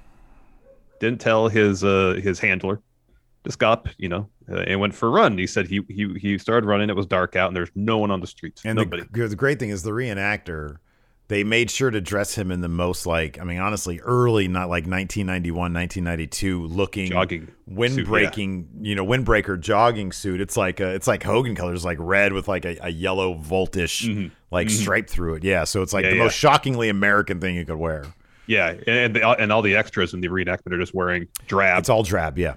didn't 0.99 1.19
tell 1.19 1.47
his 1.47 1.83
uh, 1.83 2.19
his 2.21 2.39
handler, 2.39 2.81
just 3.45 3.59
got 3.59 3.71
up, 3.79 3.89
you 3.97 4.09
know, 4.09 4.29
uh, 4.50 4.59
and 4.67 4.79
went 4.79 4.93
for 4.95 5.07
a 5.07 5.12
run. 5.12 5.38
He 5.38 5.47
said 5.47 5.67
he 5.67 5.81
he 5.89 6.13
he 6.19 6.38
started 6.38 6.65
running. 6.67 6.89
It 6.89 6.95
was 6.95 7.05
dark 7.05 7.35
out 7.35 7.47
and 7.47 7.55
there's 7.55 7.69
no 7.75 7.97
one 7.97 8.12
on 8.12 8.19
the 8.21 8.27
streets, 8.27 8.62
And 8.65 8.77
nobody. 8.77 9.03
the, 9.12 9.27
the 9.27 9.35
great 9.35 9.59
thing 9.59 9.69
is 9.69 9.83
the 9.83 9.91
reenactor, 9.91 10.77
they 11.29 11.43
made 11.43 11.71
sure 11.71 11.89
to 11.89 12.01
dress 12.01 12.35
him 12.35 12.51
in 12.51 12.62
the 12.62 12.67
most 12.67 13.05
like, 13.05 13.39
I 13.39 13.43
mean, 13.43 13.59
honestly, 13.59 14.00
early, 14.01 14.47
not 14.47 14.69
like 14.69 14.85
1991, 14.85 15.73
1992 15.73 16.67
looking 16.67 17.09
Jogging 17.09 17.47
wind 17.65 17.95
suit, 17.95 18.07
yeah. 18.09 18.29
you 18.81 18.95
know, 18.95 19.05
windbreaker 19.05 19.59
jogging 19.59 20.12
suit. 20.12 20.41
It's 20.41 20.57
like 20.57 20.79
a, 20.79 20.89
it's 20.93 21.07
like 21.07 21.23
Hogan 21.23 21.55
colors, 21.55 21.83
like 21.85 21.97
red 22.00 22.33
with 22.33 22.47
like 22.47 22.65
a, 22.65 22.77
a 22.81 22.89
yellow 22.89 23.35
voltish 23.35 24.05
Mhm. 24.07 24.31
like 24.51 24.69
stripe 24.69 25.09
through 25.09 25.35
it. 25.35 25.43
Yeah. 25.43 25.63
So 25.63 25.81
it's 25.81 25.93
like 25.93 26.03
Yeah, 26.03 26.12
the 26.12 26.17
yeah. 26.17 26.23
most 26.23 26.35
shockingly 26.38 26.89
American 26.89 27.39
thing 27.39 27.55
you 27.55 27.65
could 27.65 27.77
wear. 27.77 28.05
Yeah, 28.45 28.75
and 28.88 29.15
the, 29.15 29.25
and 29.39 29.53
all 29.53 29.62
the 29.62 29.75
extras 29.77 30.13
in 30.13 30.19
the 30.19 30.27
reenactment 30.27 30.73
are 30.73 30.77
just 30.79 30.93
wearing 30.93 31.29
drab 31.47 31.79
It's 31.79 31.89
all 31.89 32.03
drab. 32.03 32.38
Yeah. 32.38 32.55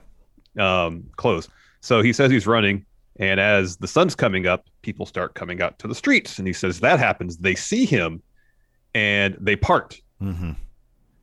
Um, 0.59 1.05
clothes. 1.17 1.49
So 1.81 2.03
he 2.03 2.13
says 2.13 2.31
he's 2.31 2.47
running, 2.47 2.85
and 3.19 3.39
as 3.41 3.77
the 3.77 3.87
sun's 3.89 4.15
coming 4.15 4.47
up, 4.47 4.67
people 4.83 5.07
start 5.07 5.35
coming 5.35 5.63
out 5.63 5.79
to 5.81 5.89
the 5.89 5.95
streets. 5.95 6.39
And 6.39 6.47
he 6.47 6.53
says 6.53 6.81
that 6.81 6.99
happens. 6.99 7.37
They 7.39 7.55
see 7.55 7.85
him, 7.87 8.23
and 8.95 9.37
they 9.41 9.57
part. 9.57 10.01
Mm-hmm. 10.23 10.53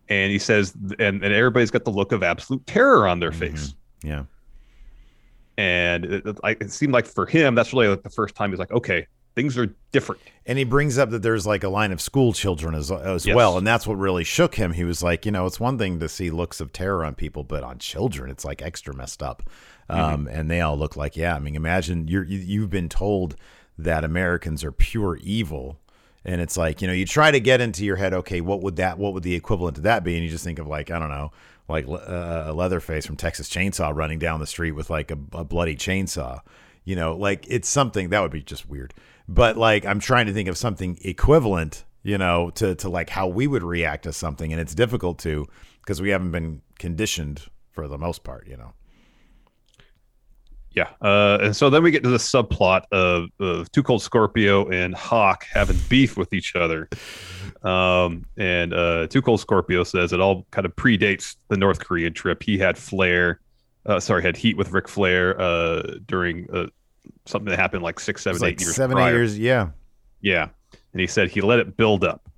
And 0.09 0.31
he 0.31 0.39
says, 0.39 0.73
and, 0.99 1.23
and 1.23 1.33
everybody's 1.33 1.71
got 1.71 1.85
the 1.85 1.91
look 1.91 2.11
of 2.11 2.23
absolute 2.23 2.65
terror 2.67 3.07
on 3.07 3.19
their 3.19 3.31
Mhm. 3.31 3.35
face. 3.39 3.75
Yeah. 4.03 4.23
And 5.57 6.05
it, 6.05 6.25
it, 6.25 6.37
it 6.61 6.71
seemed 6.71 6.93
like 6.93 7.05
for 7.05 7.25
him, 7.25 7.55
that's 7.55 7.73
really 7.73 7.87
like 7.87 8.03
the 8.03 8.09
first 8.09 8.35
time 8.35 8.49
he's 8.51 8.59
like, 8.59 8.71
okay, 8.71 9.07
things 9.35 9.57
are 9.57 9.75
different. 9.91 10.21
And 10.45 10.57
he 10.57 10.63
brings 10.63 10.97
up 10.97 11.09
that 11.11 11.21
there's 11.21 11.47
like 11.47 11.63
a 11.63 11.69
line 11.69 11.91
of 11.91 12.01
school 12.01 12.33
children 12.33 12.75
as 12.75 12.91
as 12.91 13.25
Yes. 13.25 13.35
well, 13.35 13.57
and 13.57 13.65
that's 13.65 13.87
what 13.87 13.95
really 13.95 14.23
shook 14.23 14.55
him. 14.55 14.73
He 14.73 14.83
was 14.83 15.01
like, 15.01 15.25
you 15.25 15.31
know, 15.31 15.45
it's 15.45 15.59
one 15.59 15.77
thing 15.77 15.99
to 15.99 16.09
see 16.09 16.29
looks 16.31 16.59
of 16.59 16.73
terror 16.73 17.05
on 17.05 17.15
people, 17.15 17.43
but 17.43 17.63
on 17.63 17.77
children, 17.79 18.29
it's 18.29 18.45
like 18.45 18.61
extra 18.61 18.95
messed 18.95 19.23
up. 19.23 19.43
Um, 19.89 20.27
and 20.27 20.49
they 20.49 20.61
all 20.61 20.77
look 20.77 20.95
like, 20.95 21.15
yeah. 21.15 21.35
I 21.35 21.39
mean, 21.39 21.55
imagine 21.55 22.07
you're 22.07 22.23
you, 22.23 22.39
you've 22.39 22.69
been 22.69 22.89
told 22.89 23.35
that 23.77 24.03
Americans 24.03 24.63
are 24.63 24.71
pure 24.71 25.17
evil, 25.17 25.79
and 26.25 26.41
it's 26.41 26.57
like, 26.57 26.81
you 26.81 26.87
know, 26.87 26.93
you 26.93 27.05
try 27.05 27.31
to 27.31 27.39
get 27.39 27.59
into 27.61 27.83
your 27.85 27.97
head, 27.97 28.13
okay, 28.13 28.39
what 28.41 28.61
would 28.61 28.77
that, 28.77 28.97
what 28.97 29.13
would 29.13 29.23
the 29.23 29.35
equivalent 29.35 29.75
to 29.75 29.81
that 29.81 30.03
be? 30.03 30.15
And 30.15 30.23
you 30.23 30.29
just 30.29 30.43
think 30.43 30.59
of 30.59 30.67
like, 30.67 30.89
I 30.89 30.99
don't 30.99 31.09
know, 31.09 31.31
like 31.67 31.87
uh, 31.87 32.43
a 32.47 32.53
Leatherface 32.53 33.05
from 33.05 33.17
Texas 33.17 33.49
Chainsaw 33.49 33.95
running 33.95 34.19
down 34.19 34.39
the 34.39 34.47
street 34.47 34.71
with 34.71 34.89
like 34.89 35.11
a, 35.11 35.17
a 35.33 35.43
bloody 35.43 35.75
chainsaw. 35.75 36.41
You 36.85 36.95
know, 36.95 37.15
like 37.15 37.45
it's 37.47 37.69
something 37.69 38.09
that 38.09 38.21
would 38.21 38.31
be 38.31 38.41
just 38.41 38.67
weird. 38.69 38.93
But 39.27 39.57
like 39.57 39.85
I'm 39.85 39.99
trying 39.99 40.25
to 40.27 40.33
think 40.33 40.49
of 40.49 40.57
something 40.57 40.97
equivalent, 41.01 41.85
you 42.03 42.17
know, 42.17 42.49
to 42.51 42.75
to 42.75 42.89
like 42.89 43.09
how 43.09 43.27
we 43.27 43.47
would 43.47 43.63
react 43.63 44.03
to 44.03 44.13
something, 44.13 44.51
and 44.51 44.59
it's 44.59 44.75
difficult 44.75 45.19
to 45.19 45.47
because 45.81 46.01
we 46.01 46.09
haven't 46.09 46.31
been 46.31 46.61
conditioned 46.79 47.47
for 47.71 47.87
the 47.87 47.97
most 47.97 48.23
part, 48.23 48.47
you 48.47 48.57
know. 48.57 48.73
Yeah. 50.75 50.89
Uh, 51.01 51.37
and 51.41 51.55
so 51.55 51.69
then 51.69 51.83
we 51.83 51.91
get 51.91 52.03
to 52.03 52.09
the 52.09 52.17
subplot 52.17 52.83
of, 52.91 53.29
of 53.39 53.71
Too 53.71 53.83
Cold 53.83 54.01
Scorpio 54.01 54.67
and 54.69 54.95
Hawk 54.95 55.45
having 55.51 55.77
beef 55.87 56.17
with 56.17 56.33
each 56.33 56.55
other. 56.55 56.89
Um, 57.61 58.25
and 58.37 58.73
uh, 58.73 59.07
Too 59.07 59.21
Cold 59.21 59.39
Scorpio 59.39 59.83
says 59.83 60.13
it 60.13 60.19
all 60.19 60.47
kind 60.49 60.65
of 60.65 60.75
predates 60.75 61.35
the 61.49 61.57
North 61.57 61.79
Korean 61.79 62.13
trip. 62.13 62.41
He 62.41 62.57
had 62.57 62.77
Flair, 62.77 63.39
uh, 63.85 63.99
sorry, 63.99 64.23
had 64.23 64.35
heat 64.35 64.57
with 64.57 64.71
Ric 64.71 64.87
Flair 64.87 65.39
uh, 65.39 65.97
during 66.07 66.47
uh, 66.51 66.67
something 67.25 67.49
that 67.49 67.59
happened 67.59 67.83
like 67.83 67.99
six, 67.99 68.21
seven, 68.21 68.35
was 68.35 68.41
like 68.41 68.53
eight 68.53 68.61
years 68.61 68.75
seven, 68.75 68.95
prior. 68.95 69.13
years, 69.13 69.37
yeah. 69.37 69.69
Yeah. 70.21 70.49
And 70.91 70.99
he 70.99 71.07
said 71.07 71.29
he 71.29 71.41
let 71.41 71.59
it 71.59 71.77
build 71.77 72.03
up. 72.03 72.29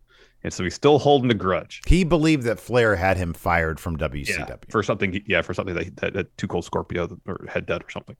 And 0.43 0.53
so 0.53 0.63
he's 0.63 0.75
still 0.75 0.99
holding 0.99 1.31
a 1.31 1.33
grudge. 1.33 1.81
He 1.87 2.03
believed 2.03 2.43
that 2.43 2.59
Flair 2.59 2.95
had 2.95 3.17
him 3.17 3.33
fired 3.33 3.79
from 3.79 3.97
WCW. 3.97 4.27
Yeah, 4.27 4.55
for 4.69 4.83
something. 4.83 5.23
Yeah, 5.25 5.41
for 5.41 5.55
something 5.55 5.73
that, 5.73 5.95
that, 5.97 6.13
that 6.13 6.37
Too 6.37 6.47
Cold 6.47 6.65
Scorpio 6.65 7.17
or 7.25 7.43
had 7.49 7.65
done 7.65 7.81
or 7.81 7.89
something, 7.89 8.15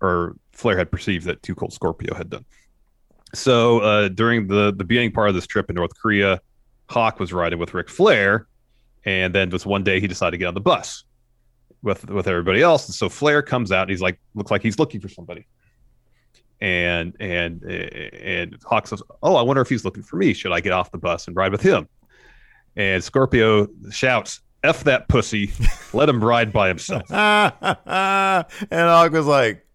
or 0.00 0.36
Flair 0.52 0.78
had 0.78 0.90
perceived 0.90 1.26
that 1.26 1.42
Too 1.42 1.54
Cold 1.54 1.74
Scorpio 1.74 2.14
had 2.14 2.30
done. 2.30 2.46
So 3.34 3.80
uh, 3.80 4.08
during 4.08 4.46
the 4.46 4.72
the 4.74 4.84
beginning 4.84 5.12
part 5.12 5.28
of 5.28 5.34
this 5.34 5.46
trip 5.46 5.68
in 5.68 5.76
North 5.76 5.92
Korea, 6.00 6.40
Hawk 6.88 7.20
was 7.20 7.30
riding 7.30 7.58
with 7.58 7.74
Ric 7.74 7.90
Flair, 7.90 8.46
and 9.04 9.34
then 9.34 9.50
just 9.50 9.66
one 9.66 9.84
day 9.84 10.00
he 10.00 10.06
decided 10.06 10.32
to 10.32 10.38
get 10.38 10.46
on 10.46 10.54
the 10.54 10.60
bus 10.60 11.04
with 11.82 12.08
with 12.08 12.26
everybody 12.26 12.62
else. 12.62 12.86
And 12.86 12.94
so 12.94 13.10
Flair 13.10 13.42
comes 13.42 13.70
out 13.70 13.82
and 13.82 13.90
he's 13.90 14.00
like, 14.00 14.18
looks 14.34 14.50
like 14.50 14.62
he's 14.62 14.78
looking 14.78 15.00
for 15.00 15.10
somebody. 15.10 15.46
And 16.60 17.16
and 17.20 17.62
and 17.62 18.58
Hawk 18.64 18.86
says, 18.86 19.02
"Oh, 19.22 19.36
I 19.36 19.42
wonder 19.42 19.62
if 19.62 19.68
he's 19.68 19.84
looking 19.84 20.02
for 20.02 20.16
me. 20.16 20.34
Should 20.34 20.52
I 20.52 20.60
get 20.60 20.72
off 20.72 20.90
the 20.90 20.98
bus 20.98 21.26
and 21.26 21.34
ride 21.34 21.52
with 21.52 21.62
him?" 21.62 21.88
And 22.76 23.02
Scorpio 23.02 23.68
shouts, 23.90 24.40
"F 24.62 24.84
that 24.84 25.08
pussy! 25.08 25.52
Let 25.94 26.08
him 26.08 26.22
ride 26.22 26.52
by 26.52 26.68
himself." 26.68 27.10
and 27.10 28.46
Hawk 28.70 29.12
was 29.12 29.26
like, 29.26 29.66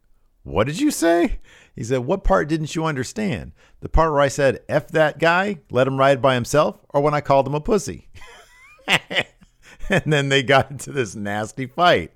What 0.43 0.67
did 0.67 0.79
you 0.79 0.91
say? 0.91 1.39
He 1.75 1.83
said, 1.83 1.99
What 1.99 2.23
part 2.23 2.47
didn't 2.47 2.75
you 2.75 2.85
understand? 2.85 3.51
The 3.81 3.89
part 3.89 4.11
where 4.11 4.21
I 4.21 4.29
said, 4.29 4.61
F 4.69 4.87
that 4.89 5.19
guy, 5.19 5.59
let 5.69 5.87
him 5.87 5.97
ride 5.97 6.21
by 6.21 6.35
himself, 6.35 6.79
or 6.89 7.01
when 7.01 7.13
I 7.13 7.21
called 7.21 7.47
him 7.47 7.55
a 7.55 7.61
pussy? 7.61 8.09
and 8.87 10.13
then 10.13 10.29
they 10.29 10.41
got 10.41 10.71
into 10.71 10.91
this 10.91 11.15
nasty 11.15 11.67
fight. 11.67 12.11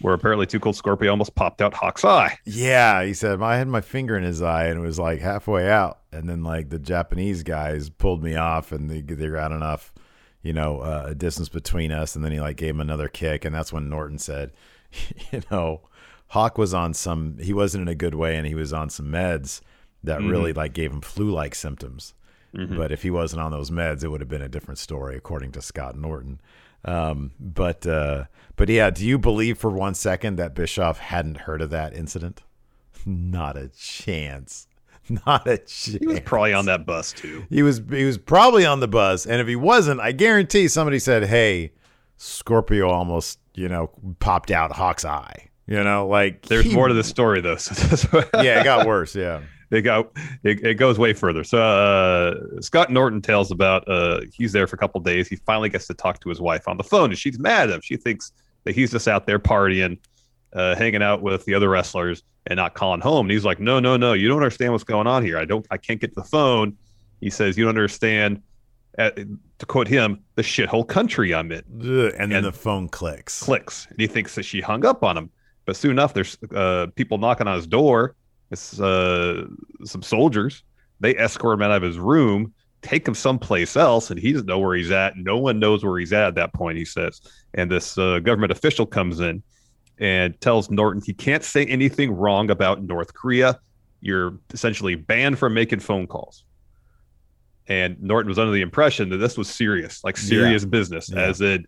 Where 0.00 0.14
apparently 0.14 0.46
Too 0.46 0.60
Cold 0.60 0.76
Scorpio 0.76 1.10
almost 1.10 1.34
popped 1.34 1.62
out 1.62 1.72
Hawk's 1.74 2.04
eye. 2.04 2.38
Yeah, 2.44 3.02
he 3.04 3.14
said, 3.14 3.40
I 3.40 3.56
had 3.56 3.68
my 3.68 3.80
finger 3.80 4.16
in 4.16 4.24
his 4.24 4.42
eye 4.42 4.66
and 4.66 4.78
it 4.78 4.86
was 4.86 4.98
like 4.98 5.20
halfway 5.20 5.70
out. 5.70 6.00
And 6.12 6.28
then, 6.28 6.42
like, 6.42 6.68
the 6.68 6.78
Japanese 6.78 7.42
guys 7.42 7.88
pulled 7.88 8.22
me 8.22 8.36
off 8.36 8.72
and 8.72 8.90
they, 8.90 9.00
they 9.00 9.28
got 9.28 9.52
enough, 9.52 9.92
you 10.42 10.52
know, 10.52 10.80
uh, 10.80 11.14
distance 11.14 11.48
between 11.48 11.92
us. 11.92 12.14
And 12.14 12.24
then 12.24 12.32
he, 12.32 12.40
like, 12.40 12.56
gave 12.56 12.70
him 12.70 12.80
another 12.80 13.08
kick. 13.08 13.44
And 13.44 13.54
that's 13.54 13.72
when 13.72 13.88
Norton 13.88 14.18
said, 14.18 14.52
you 15.32 15.42
know, 15.50 15.80
Hawk 16.28 16.58
was 16.58 16.74
on 16.74 16.92
some, 16.92 17.38
he 17.38 17.52
wasn't 17.52 17.82
in 17.82 17.88
a 17.88 17.94
good 17.94 18.14
way 18.14 18.36
and 18.36 18.46
he 18.46 18.54
was 18.54 18.72
on 18.72 18.90
some 18.90 19.06
meds 19.06 19.60
that 20.04 20.20
really, 20.22 20.52
like, 20.52 20.72
gave 20.74 20.92
him 20.92 21.00
flu 21.00 21.30
like 21.30 21.54
symptoms. 21.54 22.12
But 22.76 22.90
if 22.92 23.02
he 23.02 23.10
wasn't 23.10 23.42
on 23.42 23.50
those 23.50 23.70
meds, 23.70 24.02
it 24.02 24.08
would 24.08 24.20
have 24.20 24.30
been 24.30 24.40
a 24.40 24.48
different 24.48 24.78
story, 24.78 25.16
according 25.16 25.52
to 25.52 25.62
Scott 25.62 25.96
Norton. 25.96 26.40
Um, 26.84 27.32
but 27.40 27.86
uh, 27.86 28.24
but 28.56 28.68
yeah, 28.68 28.90
do 28.90 29.06
you 29.06 29.18
believe 29.18 29.58
for 29.58 29.70
one 29.70 29.94
second 29.94 30.36
that 30.36 30.54
Bischoff 30.54 30.98
hadn't 30.98 31.38
heard 31.42 31.60
of 31.62 31.70
that 31.70 31.94
incident? 31.94 32.42
Not 33.04 33.56
a 33.56 33.68
chance. 33.68 34.66
Not 35.08 35.46
a 35.46 35.58
chance. 35.58 35.84
He 36.00 36.06
was 36.06 36.20
probably 36.20 36.52
on 36.52 36.66
that 36.66 36.84
bus 36.84 37.12
too. 37.12 37.46
He 37.48 37.62
was 37.62 37.80
he 37.90 38.04
was 38.04 38.18
probably 38.18 38.64
on 38.66 38.80
the 38.80 38.88
bus, 38.88 39.24
and 39.26 39.40
if 39.40 39.46
he 39.46 39.54
wasn't, 39.56 40.00
I 40.00 40.10
guarantee 40.12 40.66
somebody 40.68 40.98
said, 40.98 41.24
"Hey, 41.24 41.72
Scorpio 42.16 42.88
almost 42.88 43.38
you 43.54 43.68
know 43.68 43.90
popped 44.18 44.50
out 44.50 44.72
Hawk's 44.72 45.04
eye." 45.04 45.48
You 45.68 45.82
know, 45.82 46.06
like 46.06 46.42
There's 46.46 46.64
he- 46.64 46.74
more 46.74 46.88
to 46.88 46.94
the 46.94 47.04
story 47.04 47.40
though. 47.40 47.56
So 47.56 48.22
yeah, 48.34 48.60
it 48.60 48.64
got 48.64 48.86
worse. 48.88 49.14
Yeah. 49.14 49.42
It 49.70 49.82
got 49.82 50.10
it, 50.42 50.64
it 50.64 50.74
goes 50.74 50.98
way 50.98 51.12
further. 51.12 51.42
So 51.44 51.58
uh, 51.62 52.60
Scott 52.60 52.90
Norton 52.90 53.20
tells 53.22 53.50
about 53.50 53.86
uh, 53.88 54.20
he's 54.32 54.52
there 54.52 54.66
for 54.66 54.76
a 54.76 54.78
couple 54.78 55.00
days. 55.00 55.28
He 55.28 55.36
finally 55.36 55.68
gets 55.68 55.86
to 55.88 55.94
talk 55.94 56.20
to 56.20 56.28
his 56.28 56.40
wife 56.40 56.68
on 56.68 56.76
the 56.76 56.84
phone, 56.84 57.10
and 57.10 57.18
she's 57.18 57.38
mad 57.38 57.68
at 57.70 57.74
him. 57.74 57.80
She 57.82 57.96
thinks 57.96 58.32
that 58.64 58.74
he's 58.74 58.90
just 58.90 59.08
out 59.08 59.26
there 59.26 59.38
partying, 59.38 59.98
uh, 60.52 60.74
hanging 60.76 61.02
out 61.02 61.22
with 61.22 61.44
the 61.44 61.54
other 61.54 61.68
wrestlers, 61.68 62.22
and 62.46 62.56
not 62.56 62.74
calling 62.74 63.00
home. 63.00 63.26
And 63.26 63.30
he's 63.32 63.44
like, 63.44 63.60
"No, 63.60 63.80
no, 63.80 63.96
no, 63.96 64.12
you 64.12 64.28
don't 64.28 64.38
understand 64.38 64.72
what's 64.72 64.84
going 64.84 65.06
on 65.06 65.24
here. 65.24 65.38
I 65.38 65.44
don't. 65.44 65.66
I 65.70 65.76
can't 65.76 66.00
get 66.00 66.08
to 66.14 66.20
the 66.20 66.28
phone." 66.28 66.76
He 67.20 67.30
says, 67.30 67.56
"You 67.58 67.64
don't 67.64 67.70
understand." 67.70 68.42
Uh, 68.98 69.10
to 69.58 69.66
quote 69.66 69.86
him, 69.86 70.20
the 70.36 70.42
shithole 70.42 70.86
country 70.88 71.34
I'm 71.34 71.52
in 71.52 71.62
Ugh, 71.82 72.14
And 72.18 72.32
then 72.32 72.38
And- 72.38 72.46
the 72.46 72.52
phone 72.52 72.88
clicks. 72.88 73.42
clicks, 73.42 73.86
and 73.90 74.00
he 74.00 74.06
thinks 74.06 74.34
that 74.36 74.44
she 74.44 74.62
hung 74.62 74.86
up 74.86 75.04
on 75.04 75.18
him. 75.18 75.28
But 75.66 75.76
soon 75.76 75.90
enough, 75.90 76.14
there's 76.14 76.38
uh, 76.54 76.86
people 76.94 77.18
knocking 77.18 77.46
on 77.46 77.56
his 77.56 77.66
door, 77.66 78.14
it's 78.50 78.80
uh, 78.80 79.46
some 79.84 80.02
soldiers. 80.02 80.62
They 81.00 81.16
escort 81.16 81.54
him 81.54 81.62
out 81.62 81.72
of 81.72 81.82
his 81.82 81.98
room, 81.98 82.54
take 82.82 83.06
him 83.06 83.14
someplace 83.14 83.76
else, 83.76 84.10
and 84.10 84.18
he 84.18 84.32
doesn't 84.32 84.46
know 84.46 84.58
where 84.58 84.76
he's 84.76 84.90
at. 84.90 85.16
No 85.16 85.36
one 85.36 85.58
knows 85.58 85.84
where 85.84 85.98
he's 85.98 86.12
at 86.12 86.28
at 86.28 86.34
that 86.36 86.54
point. 86.54 86.78
He 86.78 86.84
says, 86.84 87.20
and 87.54 87.70
this 87.70 87.98
uh, 87.98 88.20
government 88.20 88.52
official 88.52 88.86
comes 88.86 89.20
in 89.20 89.42
and 89.98 90.38
tells 90.40 90.70
Norton 90.70 91.02
he 91.04 91.12
can't 91.12 91.42
say 91.42 91.64
anything 91.66 92.12
wrong 92.12 92.50
about 92.50 92.82
North 92.82 93.14
Korea. 93.14 93.58
You're 94.00 94.38
essentially 94.52 94.94
banned 94.94 95.38
from 95.38 95.54
making 95.54 95.80
phone 95.80 96.06
calls. 96.06 96.44
And 97.68 98.00
Norton 98.00 98.28
was 98.28 98.38
under 98.38 98.52
the 98.52 98.60
impression 98.60 99.08
that 99.08 99.16
this 99.16 99.36
was 99.36 99.48
serious, 99.48 100.04
like 100.04 100.16
serious 100.16 100.62
yeah. 100.62 100.68
business, 100.68 101.10
yeah. 101.10 101.22
as 101.22 101.40
in 101.40 101.66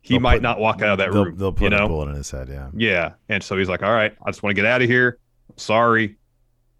he 0.00 0.14
they'll 0.14 0.20
might 0.20 0.36
put, 0.36 0.42
not 0.42 0.60
walk 0.60 0.82
out 0.82 0.92
of 0.92 0.98
that 0.98 1.10
they'll, 1.10 1.24
room. 1.24 1.36
They'll 1.36 1.52
put 1.52 1.64
you 1.64 1.70
know? 1.70 1.86
a 1.86 1.88
bullet 1.88 2.10
in 2.10 2.14
his 2.14 2.30
head. 2.30 2.48
Yeah. 2.48 2.68
Yeah. 2.74 3.12
And 3.28 3.42
so 3.42 3.56
he's 3.56 3.68
like, 3.68 3.82
all 3.82 3.92
right, 3.92 4.14
I 4.24 4.30
just 4.30 4.42
want 4.42 4.54
to 4.54 4.62
get 4.62 4.70
out 4.70 4.82
of 4.82 4.88
here. 4.88 5.18
I'm 5.50 5.58
sorry. 5.58 6.16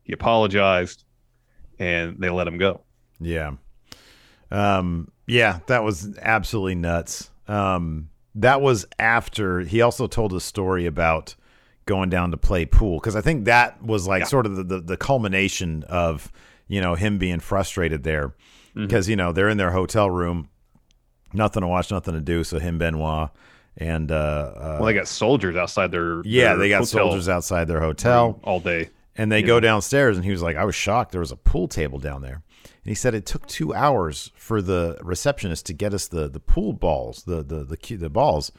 He 0.03 0.13
apologized 0.13 1.05
and 1.79 2.19
they 2.19 2.31
let 2.31 2.47
him 2.47 2.59
go. 2.59 2.83
Yeah. 3.21 3.53
Um, 4.51 5.11
yeah, 5.27 5.61
that 5.67 5.83
was 5.83 6.17
absolutely 6.19 6.75
nuts. 6.75 7.31
Um, 7.49 8.11
that 8.35 8.61
was 8.61 8.87
after 8.99 9.61
he 9.61 9.81
also 9.81 10.07
told 10.07 10.33
a 10.33 10.41
story 10.41 10.87
about 10.87 11.35
going 11.87 12.11
down 12.11 12.31
to 12.31 12.37
play 12.37 12.65
pool 12.65 12.99
because 12.99 13.17
I 13.17 13.21
think 13.21 13.45
that 13.45 13.83
was 13.83 14.07
like 14.07 14.21
yeah. 14.21 14.27
sort 14.27 14.47
of 14.47 14.57
the, 14.57 14.65
the, 14.65 14.81
the 14.81 14.97
culmination 14.97 15.83
of 15.85 16.33
you 16.67 16.81
know 16.81 16.95
him 16.95 17.19
being 17.19 17.41
frustrated 17.41 18.03
there 18.03 18.35
because 18.75 19.05
mm-hmm. 19.05 19.11
you 19.11 19.17
know 19.17 19.33
they're 19.33 19.49
in 19.49 19.59
their 19.59 19.71
hotel 19.71 20.11
room, 20.11 20.49
nothing 21.33 21.61
to 21.61 21.67
watch, 21.67 21.91
nothing 21.91 22.15
to 22.15 22.21
do. 22.21 22.45
So 22.45 22.59
him, 22.59 22.79
Benoit, 22.79 23.31
and 23.77 24.11
uh, 24.11 24.15
uh 24.15 24.77
well, 24.79 24.85
they 24.87 24.95
got 24.95 25.09
soldiers 25.09 25.57
outside 25.57 25.91
their 25.91 26.23
yeah, 26.25 26.51
their 26.51 26.59
they 26.59 26.69
got 26.69 26.87
soldiers 26.87 27.29
outside 27.29 27.67
their 27.67 27.81
hotel 27.81 28.41
all 28.45 28.61
day, 28.61 28.91
and 29.17 29.31
they 29.31 29.43
go 29.43 29.55
know. 29.55 29.61
downstairs, 29.61 30.17
and 30.17 30.25
he 30.25 30.31
was 30.31 30.43
like, 30.43 30.57
I 30.57 30.65
was 30.65 30.75
shocked 30.75 31.13
there 31.13 31.21
was 31.21 31.33
a 31.33 31.37
pool 31.37 31.69
table 31.69 31.99
down 31.99 32.23
there. 32.23 32.43
And 32.65 32.91
he 32.91 32.95
said 32.95 33.15
it 33.15 33.27
took 33.27 33.47
two 33.47 33.75
hours 33.75 34.31
for 34.37 34.61
the 34.61 34.99
receptionist 35.03 35.67
to 35.67 35.73
get 35.73 35.95
us 35.95 36.07
the, 36.07 36.29
the 36.29 36.41
pool 36.41 36.73
balls, 36.73 37.25
the, 37.25 37.43
the 37.43 37.65
the 37.65 37.97
the 37.97 38.11
balls 38.11 38.53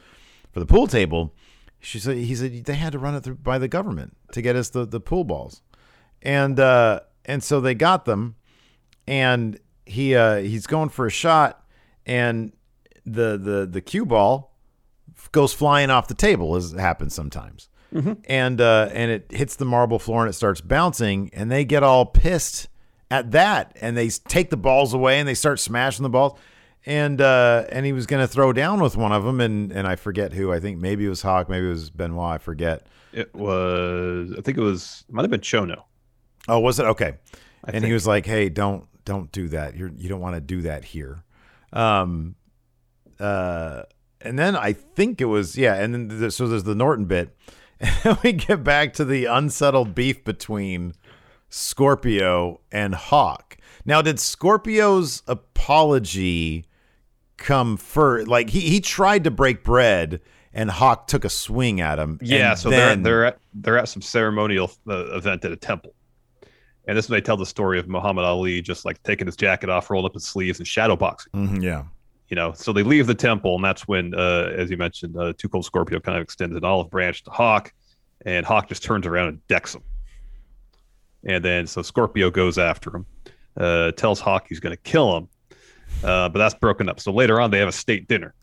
for 0.52 0.60
the 0.60 0.66
pool 0.66 0.86
table. 0.86 1.34
She 1.78 1.98
said 1.98 2.16
he 2.16 2.34
said 2.34 2.64
they 2.64 2.74
had 2.74 2.92
to 2.92 2.98
run 2.98 3.14
it 3.14 3.22
through 3.22 3.36
by 3.36 3.58
the 3.58 3.68
government 3.68 4.16
to 4.32 4.42
get 4.42 4.56
us 4.56 4.70
the, 4.70 4.84
the 4.84 5.00
pool 5.00 5.24
balls, 5.24 5.62
and 6.22 6.58
uh, 6.58 7.00
and 7.24 7.42
so 7.42 7.60
they 7.60 7.74
got 7.74 8.04
them, 8.04 8.36
and 9.06 9.60
he 9.84 10.14
uh, 10.14 10.36
he's 10.36 10.66
going 10.66 10.88
for 10.88 11.06
a 11.06 11.10
shot, 11.10 11.64
and 12.04 12.52
the 13.04 13.38
the 13.38 13.68
the 13.70 13.80
cue 13.80 14.04
ball 14.04 14.55
goes 15.32 15.52
flying 15.52 15.90
off 15.90 16.08
the 16.08 16.14
table 16.14 16.56
as 16.56 16.72
it 16.72 16.78
happens 16.78 17.14
sometimes. 17.14 17.68
Mm-hmm. 17.94 18.14
And 18.28 18.60
uh, 18.60 18.90
and 18.92 19.10
it 19.10 19.30
hits 19.30 19.56
the 19.56 19.64
marble 19.64 19.98
floor 19.98 20.22
and 20.22 20.30
it 20.30 20.34
starts 20.34 20.60
bouncing, 20.60 21.30
and 21.32 21.50
they 21.50 21.64
get 21.64 21.82
all 21.82 22.04
pissed 22.04 22.68
at 23.10 23.30
that, 23.30 23.76
and 23.80 23.96
they 23.96 24.08
take 24.08 24.50
the 24.50 24.56
balls 24.56 24.92
away 24.92 25.18
and 25.18 25.28
they 25.28 25.34
start 25.34 25.60
smashing 25.60 26.02
the 26.02 26.10
balls. 26.10 26.38
And 26.84 27.20
uh, 27.20 27.64
and 27.70 27.84
he 27.84 27.92
was 27.92 28.06
going 28.06 28.22
to 28.22 28.28
throw 28.28 28.52
down 28.52 28.80
with 28.80 28.96
one 28.96 29.12
of 29.12 29.24
them, 29.24 29.40
and 29.40 29.72
and 29.72 29.88
I 29.88 29.96
forget 29.96 30.32
who. 30.32 30.52
I 30.52 30.60
think 30.60 30.78
maybe 30.78 31.04
it 31.04 31.08
was 31.08 31.22
Hawk, 31.22 31.48
maybe 31.48 31.66
it 31.66 31.70
was 31.70 31.90
Benoit. 31.90 32.34
I 32.34 32.38
forget. 32.38 32.86
It 33.12 33.34
was. 33.34 34.32
I 34.36 34.40
think 34.40 34.58
it 34.58 34.62
was. 34.62 35.04
Might 35.10 35.22
have 35.22 35.30
been 35.30 35.40
Chono. 35.40 35.82
Oh, 36.48 36.60
was 36.60 36.78
it 36.78 36.86
okay? 36.86 37.14
I 37.64 37.70
and 37.70 37.72
think. 37.72 37.86
he 37.86 37.92
was 37.92 38.06
like, 38.06 38.24
"Hey, 38.26 38.48
don't 38.48 38.86
don't 39.04 39.32
do 39.32 39.48
that. 39.48 39.74
You're 39.76 39.90
you 39.96 40.08
don't 40.08 40.20
want 40.20 40.36
to 40.36 40.40
do 40.40 40.62
that 40.62 40.84
here." 40.84 41.24
Um. 41.72 42.36
Uh. 43.18 43.82
And 44.26 44.38
then 44.38 44.56
I 44.56 44.72
think 44.72 45.20
it 45.20 45.26
was 45.26 45.56
yeah. 45.56 45.74
And 45.74 45.94
then 45.94 46.20
the, 46.20 46.30
so 46.30 46.48
there's 46.48 46.64
the 46.64 46.74
Norton 46.74 47.06
bit, 47.06 47.36
and 47.80 48.18
we 48.22 48.32
get 48.32 48.64
back 48.64 48.92
to 48.94 49.04
the 49.04 49.26
unsettled 49.26 49.94
beef 49.94 50.24
between 50.24 50.94
Scorpio 51.48 52.60
and 52.70 52.94
Hawk. 52.94 53.56
Now, 53.84 54.02
did 54.02 54.18
Scorpio's 54.18 55.22
apology 55.26 56.66
come 57.36 57.76
first? 57.76 58.28
Like 58.28 58.50
he 58.50 58.60
he 58.60 58.80
tried 58.80 59.24
to 59.24 59.30
break 59.30 59.62
bread, 59.62 60.20
and 60.52 60.70
Hawk 60.70 61.06
took 61.06 61.24
a 61.24 61.30
swing 61.30 61.80
at 61.80 61.98
him. 61.98 62.18
Yeah, 62.22 62.54
so 62.54 62.70
then... 62.70 63.02
they're 63.02 63.12
they're 63.12 63.24
at 63.26 63.38
they're 63.54 63.78
at 63.78 63.88
some 63.88 64.02
ceremonial 64.02 64.70
uh, 64.88 65.16
event 65.16 65.44
at 65.44 65.52
a 65.52 65.56
temple, 65.56 65.94
and 66.86 66.96
this 66.96 67.06
is 67.06 67.10
when 67.10 67.18
they 67.18 67.24
tell 67.24 67.36
the 67.36 67.46
story 67.46 67.78
of 67.78 67.88
Muhammad 67.88 68.24
Ali 68.24 68.60
just 68.60 68.84
like 68.84 69.02
taking 69.02 69.26
his 69.26 69.36
jacket 69.36 69.70
off, 69.70 69.90
rolled 69.90 70.04
up 70.04 70.14
his 70.14 70.24
sleeves, 70.24 70.58
and 70.58 70.66
shadow 70.66 70.96
boxing. 70.96 71.32
Mm-hmm, 71.32 71.60
yeah. 71.60 71.84
You 72.28 72.34
know, 72.34 72.52
so 72.54 72.72
they 72.72 72.82
leave 72.82 73.06
the 73.06 73.14
temple, 73.14 73.54
and 73.54 73.64
that's 73.64 73.86
when, 73.86 74.12
uh, 74.12 74.50
as 74.56 74.68
you 74.68 74.76
mentioned, 74.76 75.16
uh, 75.16 75.32
Too 75.38 75.48
Cold 75.48 75.64
Scorpio 75.64 76.00
kind 76.00 76.18
of 76.18 76.22
extends 76.22 76.56
an 76.56 76.64
olive 76.64 76.90
branch 76.90 77.22
to 77.24 77.30
Hawk, 77.30 77.72
and 78.24 78.44
Hawk 78.44 78.68
just 78.68 78.82
turns 78.82 79.06
around 79.06 79.28
and 79.28 79.46
decks 79.46 79.74
him. 79.76 79.82
And 81.24 81.44
then 81.44 81.68
so 81.68 81.82
Scorpio 81.82 82.30
goes 82.30 82.58
after 82.58 82.96
him, 82.96 83.06
uh, 83.56 83.92
tells 83.92 84.18
Hawk 84.18 84.46
he's 84.48 84.58
going 84.58 84.74
to 84.74 84.82
kill 84.82 85.16
him, 85.16 85.28
uh, 86.02 86.28
but 86.28 86.38
that's 86.38 86.54
broken 86.54 86.88
up. 86.88 86.98
So 86.98 87.12
later 87.12 87.40
on, 87.40 87.52
they 87.52 87.58
have 87.58 87.68
a 87.68 87.72
state 87.72 88.08
dinner, 88.08 88.34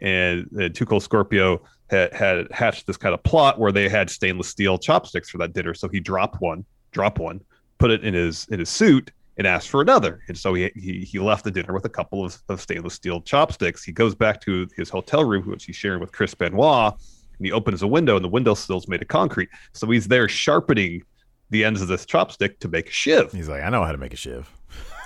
and 0.00 0.48
uh, 0.58 0.70
Too 0.70 0.86
Cold 0.86 1.02
Scorpio 1.02 1.62
had, 1.90 2.14
had 2.14 2.50
hatched 2.52 2.86
this 2.86 2.96
kind 2.96 3.12
of 3.12 3.22
plot 3.22 3.58
where 3.58 3.70
they 3.70 3.90
had 3.90 4.08
stainless 4.08 4.48
steel 4.48 4.78
chopsticks 4.78 5.28
for 5.28 5.36
that 5.38 5.52
dinner. 5.52 5.74
So 5.74 5.88
he 5.88 6.00
dropped 6.00 6.40
one, 6.40 6.64
drop 6.92 7.18
one, 7.18 7.42
put 7.76 7.90
it 7.90 8.02
in 8.02 8.14
his 8.14 8.46
in 8.50 8.60
his 8.60 8.70
suit, 8.70 9.10
and 9.36 9.46
asked 9.46 9.68
for 9.68 9.80
another. 9.80 10.20
And 10.28 10.36
so 10.36 10.54
he 10.54 10.70
he, 10.74 11.00
he 11.00 11.18
left 11.18 11.44
the 11.44 11.50
dinner 11.50 11.72
with 11.72 11.84
a 11.84 11.88
couple 11.88 12.24
of, 12.24 12.36
of 12.48 12.60
stainless 12.60 12.94
steel 12.94 13.20
chopsticks. 13.20 13.84
He 13.84 13.92
goes 13.92 14.14
back 14.14 14.40
to 14.42 14.68
his 14.76 14.88
hotel 14.88 15.24
room, 15.24 15.44
which 15.48 15.64
he's 15.64 15.76
sharing 15.76 16.00
with 16.00 16.12
Chris 16.12 16.34
Benoit, 16.34 16.92
and 16.92 17.46
he 17.46 17.52
opens 17.52 17.82
a 17.82 17.86
window, 17.86 18.16
and 18.16 18.24
the 18.24 18.28
window 18.28 18.54
sill's 18.54 18.88
made 18.88 19.02
of 19.02 19.08
concrete. 19.08 19.48
So 19.72 19.88
he's 19.88 20.08
there 20.08 20.28
sharpening 20.28 21.02
the 21.50 21.64
ends 21.64 21.82
of 21.82 21.88
this 21.88 22.06
chopstick 22.06 22.58
to 22.60 22.68
make 22.68 22.88
a 22.88 22.92
shiv. 22.92 23.32
He's 23.32 23.48
like, 23.48 23.62
I 23.62 23.70
know 23.70 23.84
how 23.84 23.92
to 23.92 23.98
make 23.98 24.12
a 24.12 24.16
shiv. 24.16 24.48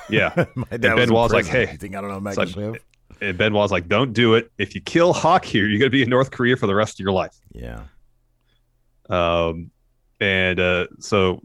Yeah. 0.09 0.33
My 0.55 0.67
dad 0.71 0.85
and 0.85 0.97
Benoit's 0.97 1.33
like, 1.33 1.47
hey, 1.47 1.71
you 1.73 1.79
think 1.79 1.97
I 1.97 2.01
don't 2.01 2.09
know 2.09 2.15
how 2.15 2.19
to 2.19 2.25
make 2.25 2.37
like, 2.37 2.49
a 2.49 2.53
shiv? 2.53 2.77
And 3.21 3.39
Benoit's 3.39 3.73
like, 3.73 3.89
don't 3.89 4.13
do 4.13 4.35
it. 4.35 4.51
If 4.59 4.75
you 4.75 4.81
kill 4.81 5.13
Hawk 5.13 5.45
here, 5.45 5.67
you're 5.67 5.79
going 5.79 5.91
to 5.91 5.97
be 5.97 6.03
in 6.03 6.11
North 6.11 6.31
Korea 6.31 6.57
for 6.57 6.67
the 6.67 6.75
rest 6.75 6.97
of 6.97 7.05
your 7.05 7.13
life. 7.13 7.37
Yeah. 7.53 7.85
Um, 9.09 9.71
and 10.21 10.61
uh, 10.61 10.87
so 10.99 11.43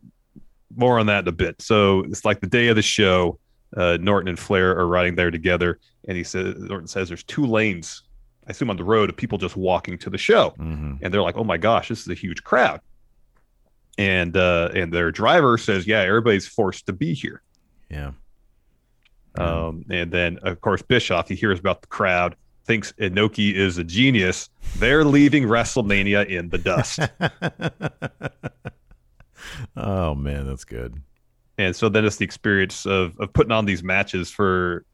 more 0.76 1.00
on 1.00 1.06
that 1.08 1.24
in 1.24 1.28
a 1.28 1.32
bit. 1.32 1.62
So 1.62 2.02
it's 2.02 2.26
like 2.26 2.42
the 2.42 2.48
day 2.48 2.68
of 2.68 2.76
the 2.76 2.82
show. 2.82 3.40
Uh, 3.78 3.98
Norton 4.02 4.30
and 4.30 4.40
Flair 4.40 4.76
are 4.76 4.88
riding 4.88 5.14
there 5.14 5.30
together, 5.30 5.80
and 6.08 6.18
he 6.18 6.24
says 6.24 6.56
Norton 6.58 6.88
says 6.88 7.08
there's 7.08 7.24
two 7.24 7.46
lanes. 7.46 8.02
I 8.48 8.52
assume 8.52 8.72
on 8.72 8.78
the 8.78 8.84
road 8.84 9.10
of 9.10 9.16
people 9.16 9.38
just 9.38 9.56
walking 9.56 9.96
to 10.00 10.10
the 10.10 10.18
show, 10.18 10.56
mm-hmm. 10.58 10.96
and 11.04 11.14
they're 11.14 11.22
like, 11.22 11.38
"Oh 11.38 11.44
my 11.44 11.58
gosh, 11.58 11.90
this 11.90 12.02
is 12.02 12.08
a 12.08 12.16
huge 12.16 12.44
crowd." 12.44 12.82
and 14.00 14.36
uh, 14.38 14.70
and 14.74 14.92
their 14.94 15.12
driver 15.12 15.58
says, 15.58 15.86
"Yeah, 15.86 16.00
everybody's 16.00 16.48
forced 16.48 16.86
to 16.86 16.94
be 16.94 17.14
here." 17.14 17.44
Yeah. 17.92 18.14
Um, 19.38 19.86
and 19.92 20.10
then 20.10 20.40
of 20.42 20.62
course 20.62 20.82
Bischoff, 20.82 21.28
he 21.28 21.36
hears 21.36 21.60
about 21.60 21.82
the 21.82 21.88
crowd, 21.88 22.36
thinks 22.66 22.94
Inoki 22.94 23.54
is 23.54 23.78
a 23.78 23.84
genius. 23.84 24.50
They're 24.78 25.04
leaving 25.04 25.44
WrestleMania 25.44 26.28
in 26.28 26.50
the 26.50 26.58
dust. 26.58 27.00
oh 29.78 30.16
man, 30.16 30.48
that's 30.48 30.66
good. 30.66 31.02
And 31.58 31.76
so 31.76 31.90
then 31.90 32.06
it's 32.06 32.18
the 32.18 32.26
experience 32.26 32.86
of 32.86 33.18
of 33.20 33.34
putting 33.34 33.52
on 33.52 33.66
these 33.66 33.84
matches 33.84 34.30
for 34.30 34.86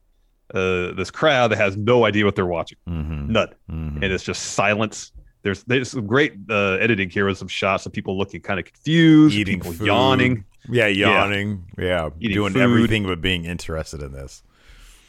uh, 0.54 0.92
this 0.94 1.12
crowd 1.12 1.52
that 1.52 1.58
has 1.58 1.78
no 1.78 2.06
idea 2.06 2.26
what 2.26 2.36
they're 2.36 2.46
watching, 2.46 2.78
mm-hmm. 2.88 3.32
none, 3.32 3.50
mm-hmm. 3.70 4.04
and 4.04 4.14
it's 4.14 4.24
just 4.24 4.54
silence 4.54 5.12
there's 5.46 5.64
there's 5.66 5.92
some 5.92 6.08
great 6.08 6.34
uh, 6.50 6.78
editing 6.82 7.08
here 7.08 7.28
with 7.28 7.38
some 7.38 7.48
shots 7.48 7.86
of 7.86 7.94
people 7.94 8.18
looking 8.18 8.42
kind 8.42 8.60
of 8.60 8.66
confused, 8.66 9.36
eating 9.36 9.60
people 9.60 9.74
food. 9.74 9.86
yawning. 9.86 10.44
Yeah, 10.68 10.88
yawning. 10.88 11.64
Yeah, 11.78 12.10
yeah. 12.18 12.34
doing 12.34 12.54
food. 12.54 12.64
everything 12.64 13.06
but 13.06 13.22
being 13.22 13.46
interested 13.46 14.02
in 14.02 14.12
this. 14.12 14.42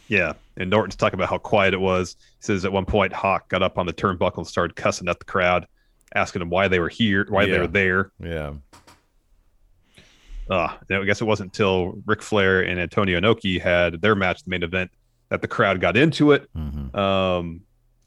Yeah, 0.08 0.34
and 0.58 0.68
Norton's 0.68 0.94
talking 0.94 1.18
about 1.18 1.30
how 1.30 1.38
quiet 1.38 1.72
it 1.72 1.80
was. 1.80 2.16
He 2.20 2.44
says 2.44 2.66
at 2.66 2.72
one 2.72 2.84
point 2.84 3.14
Hawk 3.14 3.48
got 3.48 3.62
up 3.62 3.78
on 3.78 3.86
the 3.86 3.94
turnbuckle 3.94 4.36
and 4.36 4.46
started 4.46 4.76
cussing 4.76 5.08
at 5.08 5.18
the 5.18 5.24
crowd, 5.24 5.66
asking 6.14 6.40
them 6.40 6.50
why 6.50 6.68
they 6.68 6.80
were 6.80 6.90
here, 6.90 7.24
why 7.30 7.44
yeah. 7.44 7.54
they 7.54 7.58
were 7.58 7.66
there. 7.66 8.12
Yeah. 8.22 8.52
Uh, 10.48 10.74
I 10.90 11.04
guess 11.04 11.20
it 11.20 11.24
wasn't 11.24 11.48
until 11.48 12.00
Ric 12.06 12.22
Flair 12.22 12.60
and 12.60 12.78
Antonio 12.80 13.18
Inoki 13.20 13.60
had 13.60 14.00
their 14.00 14.14
match, 14.14 14.44
the 14.44 14.50
main 14.50 14.62
event, 14.62 14.90
that 15.28 15.42
the 15.42 15.48
crowd 15.48 15.80
got 15.80 15.96
into 15.96 16.32
it. 16.32 16.48
Mm-hmm. 16.54 16.96
Um, 16.96 17.62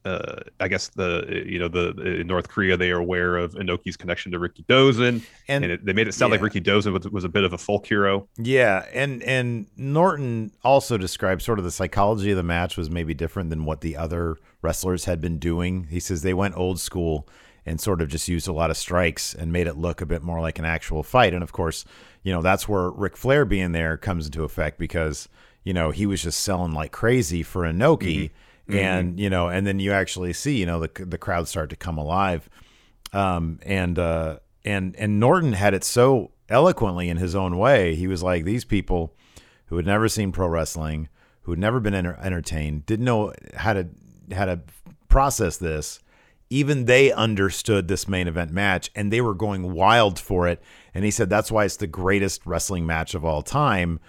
uh, 0.06 0.36
I 0.62 0.70
guess 0.70 0.88
the 0.88 1.44
you 1.46 1.60
know 1.60 1.68
the 1.68 1.90
in 2.22 2.28
North 2.28 2.48
Korea 2.48 2.78
they 2.78 2.90
are 2.92 3.00
aware 3.00 3.36
of 3.36 3.54
Inoki's 3.56 3.98
connection 3.98 4.32
to 4.32 4.40
Rikidozan, 4.40 5.22
and, 5.48 5.64
and 5.64 5.66
it, 5.66 5.86
they 5.86 5.92
made 5.92 6.08
it 6.08 6.14
sound 6.14 6.34
yeah. 6.34 6.40
like 6.40 6.54
Rikidozan 6.54 6.94
was, 6.94 7.08
was 7.10 7.24
a 7.26 7.30
bit 7.30 7.44
of 7.44 7.52
a 7.52 7.58
folk 7.58 7.86
hero. 7.86 8.28
Yeah, 8.38 8.86
and 8.94 9.22
and 9.24 9.68
Norton 9.76 10.52
also 10.64 10.98
described 10.98 11.42
sort 11.42 11.60
of 11.60 11.66
the 11.66 11.72
psychology 11.72 12.32
of 12.32 12.38
the 12.38 12.44
match 12.44 12.78
was 12.78 12.90
maybe 12.90 13.14
different 13.14 13.50
than 13.50 13.66
what 13.66 13.82
the 13.82 13.98
other 13.98 14.38
wrestlers 14.62 15.04
had 15.04 15.20
been 15.20 15.38
doing. 15.38 15.88
He 15.90 16.00
says 16.00 16.22
they 16.22 16.34
went 16.34 16.56
old 16.56 16.80
school 16.80 17.28
and 17.70 17.80
sort 17.80 18.02
of 18.02 18.10
just 18.10 18.28
used 18.28 18.48
a 18.48 18.54
lot 18.54 18.70
of 18.70 18.78
strikes 18.78 19.34
and 19.34 19.52
made 19.54 19.68
it 19.68 19.78
look 19.78 20.02
a 20.02 20.06
bit 20.06 20.24
more 20.24 20.42
like 20.42 20.60
an 20.60 20.66
actual 20.66 21.04
fight. 21.04 21.34
And 21.34 21.44
of 21.44 21.52
course, 21.52 21.86
you 22.24 22.34
know 22.34 22.42
that's 22.42 22.68
where 22.68 22.90
Ric 22.90 23.16
Flair 23.16 23.46
being 23.46 23.72
there 23.72 23.98
comes 23.98 24.26
into 24.26 24.44
effect 24.44 24.80
because 24.80 25.30
you 25.64 25.74
know 25.74 25.92
he 25.92 26.06
was 26.06 26.22
just 26.22 26.42
selling 26.42 26.74
like 26.74 26.92
crazy 26.92 27.44
for 27.44 27.62
Inoki. 27.62 28.16
Mm-hmm 28.16 28.36
mm-hmm. 28.70 28.78
and 28.78 29.20
you 29.20 29.30
know, 29.30 29.50
and 29.50 29.66
then 29.66 29.80
you 29.80 29.92
actually 29.92 30.34
see 30.34 30.58
you 30.58 30.66
know 30.66 30.80
the 30.80 31.06
the 31.06 31.18
crowd 31.18 31.48
start 31.48 31.70
to 31.72 31.76
come 31.76 31.98
alive, 31.98 32.50
um, 33.14 33.60
and 33.64 33.98
uh, 33.98 34.40
and 34.64 34.96
and 34.96 35.20
Norton 35.20 35.54
had 35.54 35.74
it 35.74 35.84
so 35.84 36.32
eloquently 36.50 37.10
in 37.10 37.18
his 37.18 37.36
own 37.36 37.58
way. 37.58 37.96
He 37.96 38.08
was 38.08 38.24
like, 38.24 38.46
these 38.46 38.66
people 38.66 39.14
who 39.68 39.78
had 39.78 39.86
never 39.86 40.08
seen 40.08 40.32
pro 40.32 40.48
wrestling, 40.48 41.10
who 41.42 41.52
had 41.52 41.60
never 41.60 41.80
been 41.80 41.94
enter- 41.94 42.20
entertained, 42.22 42.86
didn't 42.86 43.06
know 43.06 43.34
how 43.56 43.74
to 43.74 43.88
how 44.34 44.46
to 44.46 44.62
process 45.08 45.58
this. 45.58 46.00
Even 46.50 46.86
they 46.86 47.12
understood 47.12 47.88
this 47.88 48.08
main 48.08 48.28
event 48.28 48.52
match, 48.52 48.90
and 48.96 49.14
they 49.14 49.22
were 49.22 49.36
going 49.36 49.74
wild 49.74 50.18
for 50.20 50.48
it. 50.48 50.62
And 50.94 51.06
he 51.06 51.12
said 51.12 51.30
that's 51.30 51.52
why 51.52 51.66
it's 51.66 51.78
the 51.78 51.88
greatest 51.88 52.46
wrestling 52.46 52.86
match 52.86 53.14
of 53.14 53.24
all 53.24 53.44
time, 53.44 54.00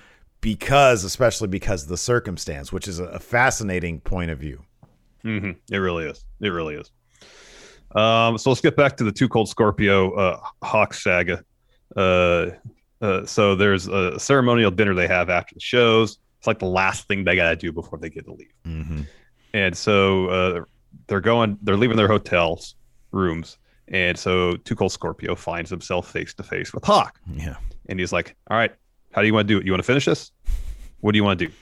because 0.40 1.04
especially 1.04 1.48
because 1.48 1.82
of 1.82 1.90
the 1.90 1.98
circumstance, 1.98 2.72
which 2.72 2.88
is 2.88 2.98
a 2.98 3.18
fascinating 3.18 4.00
point 4.00 4.30
of 4.30 4.38
view. 4.38 4.62
Mm-hmm. 5.24 5.50
It 5.70 5.76
really 5.76 6.06
is. 6.06 6.24
It 6.40 6.48
really 6.48 6.76
is. 6.76 6.90
Um, 7.94 8.38
so 8.38 8.50
let's 8.50 8.62
get 8.62 8.76
back 8.76 8.96
to 8.98 9.04
the 9.04 9.12
Two 9.12 9.28
Cold 9.28 9.48
Scorpio 9.48 10.12
uh, 10.14 10.40
Hawk 10.62 10.94
saga. 10.94 11.44
Uh, 11.94 12.46
uh, 13.02 13.26
so 13.26 13.54
there's 13.54 13.88
a 13.88 14.18
ceremonial 14.18 14.70
dinner 14.70 14.94
they 14.94 15.08
have 15.08 15.28
after 15.28 15.54
the 15.54 15.60
shows. 15.60 16.18
It's 16.38 16.46
like 16.46 16.58
the 16.58 16.66
last 16.66 17.06
thing 17.06 17.24
they 17.24 17.36
got 17.36 17.50
to 17.50 17.56
do 17.56 17.72
before 17.72 17.98
they 17.98 18.08
get 18.08 18.24
to 18.24 18.32
leave. 18.32 18.54
Mm-hmm. 18.64 19.02
And 19.52 19.76
so 19.76 20.26
uh, 20.28 20.64
they're 21.06 21.20
going, 21.20 21.58
they're 21.62 21.76
leaving 21.76 21.96
their 21.96 22.08
hotels 22.08 22.74
rooms. 23.12 23.58
And 23.88 24.16
so 24.18 24.56
Too 24.56 24.76
Cold 24.76 24.92
Scorpio 24.92 25.34
finds 25.34 25.70
himself 25.70 26.10
face 26.10 26.32
to 26.34 26.42
face 26.42 26.72
with 26.72 26.84
Hawk. 26.84 27.20
Yeah. 27.34 27.56
And 27.88 27.98
he's 27.98 28.12
like, 28.12 28.36
All 28.50 28.56
right, 28.56 28.72
how 29.12 29.20
do 29.20 29.26
you 29.26 29.34
want 29.34 29.48
to 29.48 29.54
do 29.54 29.58
it? 29.58 29.66
You 29.66 29.72
want 29.72 29.82
to 29.82 29.86
finish 29.86 30.04
this? 30.04 30.30
What 31.00 31.12
do 31.12 31.16
you 31.16 31.24
want 31.24 31.38
to 31.40 31.46
do? 31.46 31.52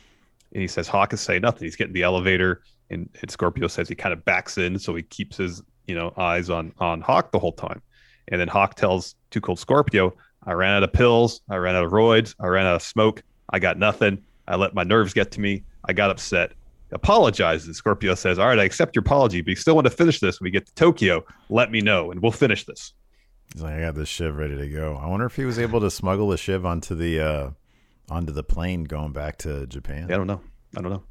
And 0.52 0.62
he 0.62 0.68
says, 0.68 0.88
Hawk 0.88 1.12
is 1.12 1.20
saying 1.20 1.42
nothing. 1.42 1.64
He's 1.64 1.76
getting 1.76 1.94
the 1.94 2.02
elevator. 2.02 2.62
And, 2.90 3.08
and 3.20 3.30
Scorpio 3.30 3.66
says 3.68 3.88
he 3.88 3.94
kind 3.94 4.12
of 4.12 4.24
backs 4.24 4.58
in. 4.58 4.78
So 4.78 4.94
he 4.94 5.02
keeps 5.02 5.36
his, 5.36 5.62
you 5.86 5.94
know, 5.94 6.12
eyes 6.16 6.50
on, 6.50 6.72
on 6.78 7.00
Hawk 7.00 7.32
the 7.32 7.38
whole 7.38 7.52
time. 7.52 7.82
And 8.28 8.40
then 8.40 8.48
Hawk 8.48 8.74
tells 8.74 9.14
Too 9.30 9.40
Cold 9.40 9.58
Scorpio, 9.58 10.14
I 10.44 10.52
ran 10.52 10.74
out 10.74 10.82
of 10.82 10.92
pills. 10.92 11.42
I 11.50 11.56
ran 11.56 11.74
out 11.74 11.84
of 11.84 11.92
roids. 11.92 12.34
I 12.40 12.46
ran 12.46 12.66
out 12.66 12.76
of 12.76 12.82
smoke. 12.82 13.22
I 13.50 13.58
got 13.58 13.78
nothing. 13.78 14.22
I 14.46 14.56
let 14.56 14.74
my 14.74 14.84
nerves 14.84 15.12
get 15.12 15.30
to 15.32 15.40
me. 15.40 15.64
I 15.84 15.92
got 15.92 16.10
upset. 16.10 16.52
Apologizes. 16.92 17.76
Scorpio 17.76 18.14
says, 18.14 18.38
All 18.38 18.46
right, 18.46 18.58
I 18.58 18.64
accept 18.64 18.96
your 18.96 19.00
apology, 19.00 19.40
but 19.42 19.50
you 19.50 19.56
still 19.56 19.74
want 19.74 19.86
to 19.86 19.90
finish 19.90 20.20
this 20.20 20.40
when 20.40 20.46
we 20.46 20.50
get 20.50 20.66
to 20.66 20.74
Tokyo. 20.74 21.24
Let 21.48 21.70
me 21.70 21.80
know 21.80 22.10
and 22.10 22.20
we'll 22.20 22.32
finish 22.32 22.64
this. 22.64 22.92
He's 23.52 23.62
like, 23.62 23.74
I 23.74 23.80
got 23.80 23.94
this 23.94 24.08
shiv 24.08 24.36
ready 24.36 24.56
to 24.56 24.68
go. 24.68 24.96
I 25.00 25.06
wonder 25.06 25.26
if 25.26 25.36
he 25.36 25.44
was 25.44 25.58
able 25.58 25.80
to 25.80 25.90
smuggle 25.90 26.28
the 26.28 26.36
shiv 26.36 26.66
onto 26.66 26.94
the 26.94 27.20
uh 27.20 27.50
onto 28.10 28.32
the 28.32 28.42
plane 28.42 28.84
going 28.84 29.12
back 29.12 29.38
to 29.38 29.66
Japan. 29.66 30.06
Yeah, 30.08 30.14
I 30.14 30.18
don't 30.18 30.26
know. 30.26 30.40
I 30.76 30.80
don't 30.82 30.90
know. 30.90 31.02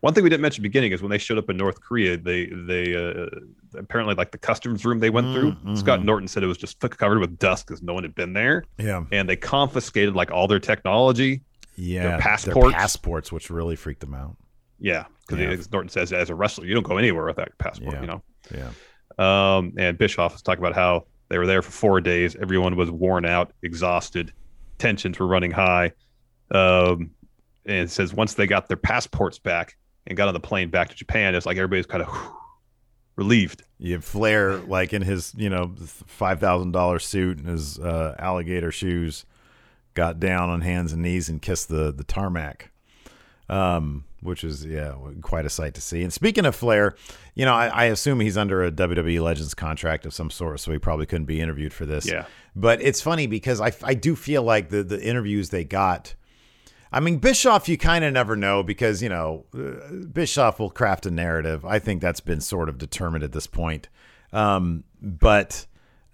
One 0.00 0.12
thing 0.12 0.24
we 0.24 0.30
didn't 0.30 0.42
mention 0.42 0.60
at 0.60 0.64
the 0.64 0.68
beginning 0.68 0.92
is 0.92 1.02
when 1.02 1.10
they 1.10 1.18
showed 1.18 1.38
up 1.38 1.48
in 1.48 1.56
North 1.56 1.80
Korea, 1.80 2.16
they 2.16 2.46
they 2.46 2.94
uh, 2.94 3.26
apparently 3.78 4.14
like 4.14 4.30
the 4.30 4.38
customs 4.38 4.84
room 4.84 4.98
they 5.00 5.10
went 5.10 5.34
through. 5.34 5.52
Mm-hmm. 5.52 5.74
Scott 5.76 6.04
Norton 6.04 6.28
said 6.28 6.42
it 6.42 6.46
was 6.46 6.58
just 6.58 6.78
covered 6.80 7.18
with 7.18 7.38
dust 7.38 7.66
because 7.66 7.82
no 7.82 7.94
one 7.94 8.02
had 8.02 8.14
been 8.14 8.32
there, 8.32 8.64
Yeah. 8.78 9.04
and 9.10 9.28
they 9.28 9.36
confiscated 9.36 10.14
like 10.14 10.30
all 10.30 10.46
their 10.48 10.60
technology. 10.60 11.42
Yeah. 11.76 12.18
passports. 12.20 12.74
passports, 12.74 13.32
which 13.32 13.50
really 13.50 13.76
freaked 13.76 14.00
them 14.00 14.14
out. 14.14 14.36
Yeah, 14.78 15.04
because 15.26 15.40
Yeah. 15.40 15.64
Norton 15.72 15.88
says 15.88 16.12
as 16.12 16.30
a 16.30 16.34
wrestler, 16.34 16.66
you 16.66 16.74
don't 16.74 16.82
go 16.82 16.98
anywhere 16.98 17.24
without 17.26 17.48
your 17.48 17.56
passport. 17.58 17.94
Yeah. 17.94 18.00
You 18.00 18.06
know. 18.06 18.22
Yeah. 18.54 18.70
Um, 19.18 19.72
and 19.78 19.96
Bischoff 19.96 20.32
was 20.32 20.42
talking 20.42 20.62
about 20.62 20.74
how 20.74 21.06
they 21.28 21.38
were 21.38 21.46
there 21.46 21.62
for 21.62 21.70
four 21.70 22.00
days. 22.00 22.36
Everyone 22.36 22.76
was 22.76 22.90
worn 22.90 23.24
out, 23.24 23.52
exhausted, 23.62 24.32
tensions 24.78 25.18
were 25.18 25.26
running 25.26 25.50
high. 25.50 25.92
Um, 26.50 27.10
and 27.64 27.84
it 27.84 27.90
says 27.90 28.14
once 28.14 28.34
they 28.34 28.46
got 28.46 28.68
their 28.68 28.76
passports 28.76 29.38
back 29.38 29.76
and 30.06 30.16
got 30.16 30.28
on 30.28 30.34
the 30.34 30.40
plane 30.40 30.70
back 30.70 30.88
to 30.90 30.94
Japan, 30.94 31.34
it's 31.34 31.46
like 31.46 31.56
everybody's 31.56 31.86
kind 31.86 32.02
of 32.02 32.08
relieved. 33.16 33.62
You 33.78 33.94
have 33.94 34.04
Flair 34.04 34.58
like 34.58 34.92
in 34.92 35.02
his, 35.02 35.32
you 35.36 35.50
know, 35.50 35.72
five 35.78 36.38
thousand 36.38 36.72
dollar 36.72 36.98
suit 36.98 37.38
and 37.38 37.48
his 37.48 37.78
uh, 37.78 38.14
alligator 38.18 38.70
shoes, 38.70 39.24
got 39.94 40.20
down 40.20 40.50
on 40.50 40.60
hands 40.60 40.92
and 40.92 41.02
knees 41.02 41.28
and 41.28 41.42
kissed 41.42 41.68
the 41.68 41.92
the 41.92 42.04
tarmac, 42.04 42.70
um, 43.48 44.04
which 44.26 44.44
is 44.44 44.64
yeah 44.64 44.94
quite 45.22 45.46
a 45.46 45.50
sight 45.50 45.74
to 45.74 45.80
see. 45.80 46.02
And 46.02 46.12
speaking 46.12 46.44
of 46.44 46.54
Flair, 46.54 46.94
you 47.34 47.44
know, 47.44 47.54
I, 47.54 47.68
I 47.68 47.84
assume 47.84 48.20
he's 48.20 48.36
under 48.36 48.64
a 48.64 48.70
WWE 48.70 49.22
Legends 49.22 49.54
contract 49.54 50.04
of 50.04 50.12
some 50.12 50.30
sort, 50.30 50.60
so 50.60 50.72
he 50.72 50.78
probably 50.78 51.06
couldn't 51.06 51.26
be 51.26 51.40
interviewed 51.40 51.72
for 51.72 51.86
this. 51.86 52.06
Yeah. 52.06 52.26
But 52.54 52.82
it's 52.82 53.00
funny 53.00 53.26
because 53.26 53.60
I 53.60 53.72
I 53.82 53.94
do 53.94 54.16
feel 54.16 54.42
like 54.42 54.68
the 54.70 54.82
the 54.82 55.02
interviews 55.02 55.50
they 55.50 55.64
got. 55.64 56.14
I 56.92 57.00
mean, 57.00 57.18
Bischoff, 57.18 57.68
you 57.68 57.76
kind 57.76 58.04
of 58.04 58.12
never 58.12 58.36
know 58.36 58.62
because, 58.62 59.02
you 59.02 59.08
know, 59.08 59.44
uh, 59.54 60.06
Bischoff 60.12 60.58
will 60.58 60.70
craft 60.70 61.04
a 61.04 61.10
narrative. 61.10 61.64
I 61.64 61.78
think 61.78 62.00
that's 62.00 62.20
been 62.20 62.40
sort 62.40 62.68
of 62.68 62.78
determined 62.78 63.24
at 63.24 63.32
this 63.32 63.46
point. 63.46 63.88
Um, 64.32 64.84
but, 65.02 65.66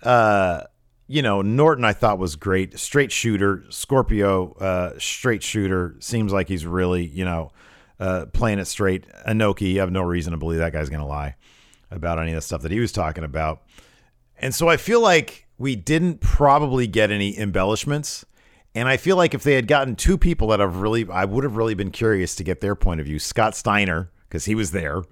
uh, 0.02 0.62
you 1.06 1.20
know, 1.20 1.42
Norton 1.42 1.84
I 1.84 1.92
thought 1.92 2.18
was 2.18 2.36
great. 2.36 2.78
Straight 2.78 3.12
shooter. 3.12 3.64
Scorpio, 3.68 4.54
uh, 4.54 4.98
straight 4.98 5.42
shooter. 5.42 5.94
Seems 6.00 6.32
like 6.32 6.48
he's 6.48 6.66
really, 6.66 7.04
you 7.04 7.24
know, 7.24 7.52
uh, 8.00 8.26
playing 8.32 8.58
it 8.58 8.66
straight. 8.66 9.06
Inoki, 9.26 9.72
you 9.72 9.80
have 9.80 9.90
no 9.90 10.02
reason 10.02 10.32
to 10.32 10.36
believe 10.36 10.58
that 10.58 10.72
guy's 10.72 10.88
going 10.90 11.00
to 11.00 11.06
lie 11.06 11.36
about 11.90 12.18
any 12.18 12.30
of 12.32 12.36
the 12.36 12.40
stuff 12.42 12.62
that 12.62 12.72
he 12.72 12.80
was 12.80 12.92
talking 12.92 13.24
about. 13.24 13.62
And 14.38 14.54
so 14.54 14.68
I 14.68 14.76
feel 14.76 15.00
like 15.00 15.46
we 15.58 15.76
didn't 15.76 16.20
probably 16.20 16.86
get 16.86 17.10
any 17.10 17.38
embellishments. 17.38 18.24
And 18.74 18.88
I 18.88 18.96
feel 18.96 19.16
like 19.16 19.34
if 19.34 19.42
they 19.42 19.54
had 19.54 19.66
gotten 19.68 19.94
two 19.96 20.16
people 20.16 20.48
that 20.48 20.60
have 20.60 20.78
really, 20.78 21.06
I 21.10 21.24
would 21.26 21.44
have 21.44 21.56
really 21.56 21.74
been 21.74 21.90
curious 21.90 22.34
to 22.36 22.44
get 22.44 22.60
their 22.60 22.74
point 22.74 23.00
of 23.00 23.06
view. 23.06 23.18
Scott 23.18 23.54
Steiner, 23.54 24.10
because 24.28 24.46
he 24.46 24.54
was 24.54 24.70
there, 24.70 25.02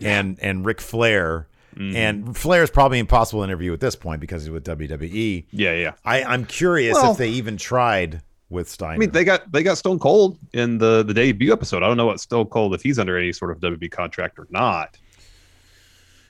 and 0.00 0.38
and 0.40 0.64
Ric 0.64 0.80
Flair. 0.80 1.46
And 1.74 2.36
Flair 2.36 2.62
is 2.62 2.70
probably 2.70 2.98
impossible 2.98 3.40
to 3.40 3.44
interview 3.44 3.72
at 3.72 3.80
this 3.80 3.96
point 3.96 4.20
because 4.20 4.42
he's 4.42 4.50
with 4.50 4.64
WWE. 4.66 5.46
Yeah, 5.52 5.72
yeah. 5.72 5.92
I, 6.04 6.22
I'm 6.22 6.44
curious 6.44 6.94
Well- 6.94 7.12
if 7.12 7.18
they 7.18 7.30
even 7.30 7.56
tried 7.56 8.20
with 8.52 8.68
Steiner. 8.68 8.94
I 8.94 8.98
mean, 8.98 9.10
they 9.10 9.24
got 9.24 9.50
they 9.50 9.62
got 9.62 9.78
Stone 9.78 9.98
Cold 9.98 10.38
in 10.52 10.78
the 10.78 11.02
the 11.02 11.14
debut 11.14 11.52
episode. 11.52 11.82
I 11.82 11.88
don't 11.88 11.96
know 11.96 12.06
what 12.06 12.20
Stone 12.20 12.46
Cold 12.46 12.74
if 12.74 12.82
he's 12.82 12.98
under 12.98 13.16
any 13.18 13.32
sort 13.32 13.50
of 13.50 13.58
WB 13.60 13.90
contract 13.90 14.38
or 14.38 14.46
not. 14.50 14.96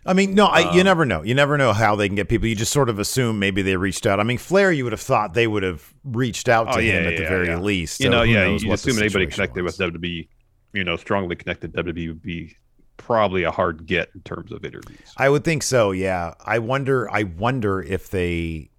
I 0.04 0.14
mean, 0.14 0.34
no, 0.34 0.46
I, 0.46 0.72
you 0.74 0.80
Um, 0.80 0.84
never 0.84 1.04
know. 1.04 1.22
You 1.22 1.34
never 1.34 1.56
know 1.56 1.72
how 1.72 1.94
they 1.94 2.08
can 2.08 2.16
get 2.16 2.28
people. 2.28 2.48
You 2.48 2.56
just 2.56 2.72
sort 2.72 2.88
of 2.88 2.98
assume 2.98 3.38
maybe 3.38 3.62
they 3.62 3.76
reached 3.76 4.04
out. 4.04 4.18
I 4.18 4.24
mean, 4.24 4.38
Flair, 4.38 4.72
you 4.72 4.82
would 4.82 4.92
have 4.92 5.00
thought 5.00 5.32
they 5.34 5.46
would 5.46 5.62
have 5.62 5.94
reached 6.02 6.48
out 6.48 6.64
to 6.72 6.78
Oh, 6.78 6.80
yeah, 6.80 6.94
him 6.94 7.06
at 7.12 7.16
the 7.18 7.24
very 7.26 7.46
yeah. 7.46 7.58
least. 7.60 8.00
You 8.00 8.08
know, 8.10 8.22
yeah. 8.22 8.46
You 8.48 8.72
assume 8.72 8.98
anybody 8.98 9.28
connected 9.28 9.62
was. 9.62 9.78
with 9.78 9.92
WWE, 9.94 10.26
you 10.72 10.82
know, 10.82 10.96
strongly 10.96 11.36
connected 11.36 11.72
WWE 11.72 12.08
would 12.08 12.22
be 12.22 12.56
probably 12.96 13.44
a 13.44 13.52
hard 13.52 13.86
get 13.86 14.08
in 14.14 14.22
terms 14.22 14.50
of 14.50 14.64
interviews. 14.64 14.98
I 15.18 15.28
would 15.28 15.44
think 15.44 15.62
so. 15.62 15.92
Yeah. 15.92 16.34
I 16.44 16.58
wonder. 16.58 17.08
I 17.08 17.22
wonder 17.22 17.80
if 17.80 18.10
they 18.10 18.70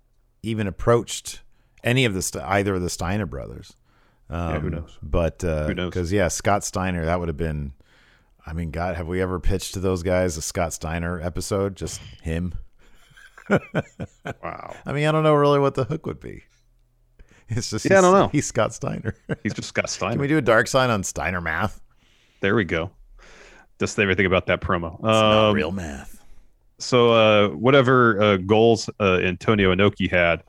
even 0.42 0.68
approached 0.68 1.40
any 1.84 2.06
of 2.06 2.14
the 2.14 2.44
either 2.46 2.76
of 2.76 2.82
the 2.82 2.90
Steiner 2.90 3.26
brothers. 3.26 3.74
Um, 4.30 4.62
who 4.62 4.70
knows? 4.70 4.98
But 5.04 5.44
uh, 5.44 5.68
Who 5.68 5.74
knows? 5.76 5.90
Because 5.90 6.12
yeah, 6.12 6.28
Scott 6.28 6.64
Steiner. 6.64 7.06
That 7.06 7.20
would 7.20 7.28
have 7.30 7.38
been. 7.38 7.74
I 8.46 8.54
mean, 8.54 8.72
God, 8.72 8.96
have 8.96 9.08
we 9.08 9.22
ever 9.22 9.40
pitched 9.40 9.74
to 9.76 9.80
those 9.80 10.04
guys 10.04 10.36
a 10.38 10.42
Scott 10.42 10.74
Steiner 10.74 11.20
episode? 11.22 11.76
Just 11.76 12.02
him. 12.22 12.54
Wow. 13.50 14.76
I 14.86 14.94
mean, 14.94 15.06
I 15.08 15.12
don't 15.12 15.24
know 15.24 15.34
really 15.36 15.60
what 15.60 15.76
the 15.76 15.84
hook 15.86 16.06
would 16.06 16.20
be. 16.20 16.44
It's 17.50 17.70
just 17.70 17.86
Yeah, 17.90 18.00
I 18.00 18.02
don't 18.02 18.14
know. 18.14 18.28
He's 18.30 18.46
Scott 18.48 18.74
Steiner. 18.74 19.16
He's 19.44 19.54
just 19.54 19.70
Scott 19.70 19.90
Steiner. 19.90 20.12
Can 20.14 20.22
we 20.22 20.28
do 20.28 20.38
a 20.38 20.42
dark 20.42 20.68
sign 20.68 20.90
on 20.90 21.04
Steiner 21.04 21.42
math? 21.42 21.82
There 22.42 22.56
we 22.56 22.64
go. 22.64 22.92
Just 23.80 24.00
everything 24.00 24.26
about 24.26 24.48
that 24.48 24.62
promo. 24.62 24.96
It's 24.96 25.04
not 25.04 25.50
Um, 25.50 25.56
real 25.56 25.72
math. 25.72 26.22
So, 26.80 27.12
uh, 27.14 27.50
whatever 27.50 28.22
uh, 28.22 28.38
goals 28.38 28.90
uh, 29.00 29.20
Antonio 29.20 29.74
Inoki 29.74 30.10
had 30.10 30.44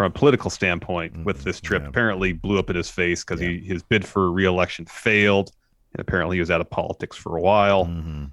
from 0.00 0.06
a 0.06 0.14
political 0.14 0.48
standpoint 0.48 1.26
with 1.26 1.44
this 1.44 1.60
trip 1.60 1.82
yeah. 1.82 1.88
apparently 1.90 2.32
blew 2.32 2.58
up 2.58 2.70
in 2.70 2.76
his 2.76 2.88
face 2.88 3.22
because 3.22 3.38
he 3.38 3.58
his 3.60 3.82
bid 3.82 4.02
for 4.02 4.32
reelection 4.32 4.86
failed, 4.86 5.50
and 5.92 6.00
apparently 6.00 6.38
he 6.38 6.40
was 6.40 6.50
out 6.50 6.58
of 6.62 6.70
politics 6.70 7.18
for 7.18 7.36
a 7.36 7.40
while. 7.42 7.84
Mhm. 7.84 8.30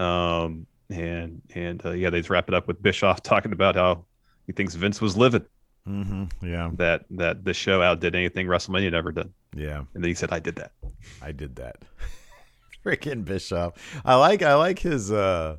Um, 0.00 0.66
and 0.88 1.42
and 1.54 1.84
uh, 1.84 1.90
yeah, 1.90 2.08
they 2.08 2.20
just 2.20 2.30
wrap 2.30 2.48
it 2.48 2.54
up 2.54 2.66
with 2.66 2.82
Bischoff 2.82 3.22
talking 3.32 3.52
about 3.52 3.74
how 3.74 4.06
he 4.46 4.54
thinks 4.54 4.74
Vince 4.74 5.02
was 5.02 5.14
livid 5.14 5.44
Mhm. 5.86 6.30
Yeah. 6.40 6.70
that 6.76 7.04
that 7.10 7.44
the 7.44 7.52
show 7.52 7.82
outdid 7.82 8.14
anything 8.14 8.46
WrestleMania 8.46 8.84
had 8.84 8.94
ever 8.94 9.12
done, 9.12 9.34
Yeah. 9.54 9.80
and 9.92 10.02
then 10.02 10.04
he 10.08 10.14
said, 10.14 10.32
"I 10.32 10.38
did 10.38 10.56
that." 10.56 10.72
I 11.20 11.32
did 11.32 11.56
that. 11.56 11.76
Freaking 12.82 13.26
Bischoff. 13.26 13.74
I 14.06 14.14
like 14.14 14.40
I 14.40 14.54
like 14.54 14.78
his 14.78 15.12
uh 15.12 15.56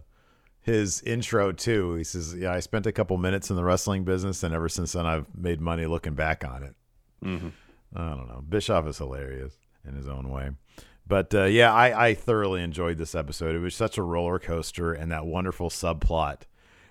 his 0.62 1.02
intro 1.02 1.52
too. 1.52 1.96
He 1.96 2.04
says, 2.04 2.36
"Yeah, 2.36 2.54
I 2.54 2.60
spent 2.60 2.86
a 2.86 2.92
couple 2.92 3.18
minutes 3.18 3.50
in 3.50 3.56
the 3.56 3.64
wrestling 3.64 4.04
business, 4.04 4.44
and 4.44 4.54
ever 4.54 4.70
since 4.70 4.94
then, 4.94 5.06
I've 5.06 5.26
made 5.36 5.60
money 5.62 5.86
looking 5.86 6.14
back 6.14 6.46
on 6.46 6.64
it." 6.64 6.76
hmm 7.24 7.50
I 7.94 8.10
don't 8.16 8.28
know. 8.30 8.42
Bischoff 8.48 8.88
is 8.88 8.98
hilarious 9.00 9.54
in 9.86 9.96
his 9.96 10.08
own 10.08 10.30
way. 10.30 10.52
But 11.06 11.34
uh, 11.36 11.44
yeah, 11.44 11.74
I, 11.74 12.08
I 12.08 12.14
thoroughly 12.14 12.64
enjoyed 12.64 12.98
this 12.98 13.16
episode. 13.16 13.54
It 13.54 13.60
was 13.60 13.76
such 13.76 13.98
a 13.98 14.04
roller 14.04 14.40
coaster 14.40 14.94
and 14.94 15.12
that 15.12 15.26
wonderful 15.26 15.70
subplot. 15.70 16.44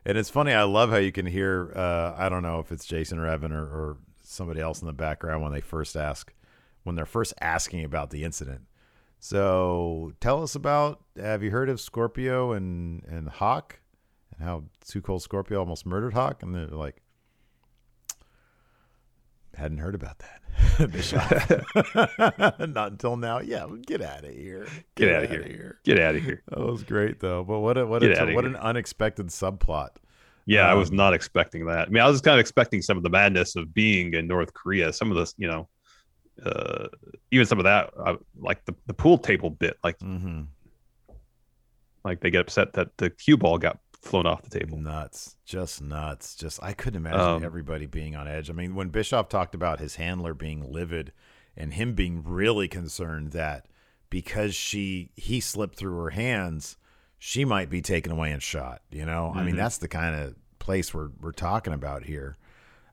And 0.05 0.19
it's 0.19 0.29
funny, 0.29 0.53
I 0.53 0.65
love 0.65 0.91
how 0.91 0.97
you 0.97 1.13
can 1.13 1.25
hear, 1.25 1.73
uh, 1.75 2.15
I 2.19 2.29
don't 2.29 2.43
know 2.43 2.59
if 2.59 2.71
it's 2.71 2.85
Jason 2.85 3.19
or 3.19 3.27
Evan 3.27 3.53
or, 3.53 3.65
or 3.65 3.97
somebody 4.23 4.61
else 4.61 4.81
in 4.83 4.87
the 4.87 4.93
background 4.93 5.43
when 5.43 5.53
they 5.53 5.61
first 5.63 5.97
ask, 5.97 6.35
when 6.83 6.97
they're 6.97 7.07
first 7.07 7.33
asking 7.41 7.85
about 7.85 8.11
the 8.11 8.25
incident. 8.25 8.63
So 9.21 10.13
tell 10.21 10.43
us 10.43 10.55
about, 10.55 11.03
have 11.17 11.43
you 11.43 11.51
heard 11.51 11.69
of 11.69 11.81
Scorpio 11.81 12.53
and, 12.53 13.05
and 13.05 13.29
Hawk 13.29 13.79
and 14.35 14.43
how 14.43 14.65
Too 14.89 15.03
Cold 15.03 15.23
Scorpio 15.23 15.59
almost 15.61 15.85
murdered 15.85 16.15
Hawk? 16.15 16.43
And 16.43 16.55
they're 16.55 16.67
like, 16.69 17.03
Hadn't 19.55 19.79
heard 19.79 19.95
about 19.95 20.21
that. 20.21 20.41
Not 22.69 22.93
until 22.93 23.17
now. 23.17 23.41
Yeah, 23.41 23.67
get 23.87 24.01
out 24.01 24.25
of 24.25 24.31
here. 24.33 24.67
Get, 24.95 25.13
outta 25.13 25.45
here. 25.45 25.81
Get 25.85 25.99
out 25.99 26.15
of 26.15 26.23
here. 26.23 26.43
That 26.49 26.61
was 26.61 26.83
great 26.83 27.21
though. 27.21 27.45
But 27.45 27.61
what 27.61 27.77
a 27.77 27.85
what 27.85 28.03
a 28.03 28.09
what 28.09 28.45
here. 28.45 28.47
an 28.47 28.57
unexpected 28.57 29.27
subplot. 29.27 29.91
Yeah, 30.47 30.63
I 30.67 30.75
was 30.75 30.91
Um, 30.91 30.97
not 30.97 31.15
expecting 31.15 31.67
that. 31.67 31.89
I 31.89 31.91
mean, 31.91 32.03
I 32.03 32.09
was 32.09 32.21
kind 32.23 32.35
of 32.35 32.41
expecting 32.41 32.81
some 32.81 32.97
of 32.97 33.03
the 33.03 33.11
madness 33.11 33.55
of 33.57 33.75
being 33.75 34.15
in 34.15 34.27
North 34.27 34.55
Korea. 34.55 34.93
Some 34.93 35.11
of 35.11 35.17
this, 35.17 35.35
you 35.37 35.49
know, 35.49 35.69
uh, 36.45 36.89
even 37.31 37.47
some 37.47 37.59
of 37.59 37.65
that, 37.65 37.91
uh, 37.99 38.17
like 38.39 38.65
the, 38.65 38.75
the 38.87 38.95
pool 38.95 39.19
table 39.19 39.51
bit, 39.51 39.79
like 39.85 39.99
Mm-hmm. 39.99 40.43
like 42.05 42.21
they 42.21 42.31
get 42.31 42.41
upset 42.41 42.73
that 42.75 42.97
the 42.99 43.11
cue 43.11 43.37
ball 43.37 43.59
got 43.59 43.79
flown 44.01 44.27
off 44.27 44.43
the 44.43 44.59
table. 44.59 44.79
Nuts, 44.79 45.37
just 45.45 45.83
nuts. 45.83 46.35
Just 46.35 46.63
I 46.63 46.73
couldn't 46.73 47.05
imagine 47.05 47.21
Um, 47.21 47.45
everybody 47.45 47.87
being 47.87 48.17
on 48.17 48.27
edge. 48.27 48.49
I 48.49 48.53
mean, 48.55 48.75
when 48.75 48.89
Bischoff 48.89 49.29
talked 49.29 49.55
about 49.55 49.81
his 49.81 49.97
handler 49.97 50.33
being 50.35 50.73
livid 50.73 51.13
and 51.57 51.75
him 51.75 51.95
being 51.95 52.23
really 52.25 52.69
concerned 52.69 53.33
that 53.33 53.67
because 54.09 54.55
she 54.55 55.11
he 55.17 55.41
slipped 55.41 55.77
through 55.77 55.97
her 56.03 56.11
hands, 56.11 56.79
she 57.19 57.45
might 57.45 57.69
be 57.69 57.83
taken 57.83 58.11
away 58.11 58.33
and 58.33 58.43
shot. 58.43 58.81
You 58.91 59.05
know, 59.05 59.33
I 59.35 59.45
mean, 59.45 59.55
Mhm. 59.55 59.59
that's 59.59 59.79
the 59.79 59.89
kind 59.89 60.15
of 60.15 60.35
place 60.59 60.95
we're 60.95 61.11
we're 61.21 61.33
talking 61.33 61.75
about 61.75 62.05
here. 62.05 62.39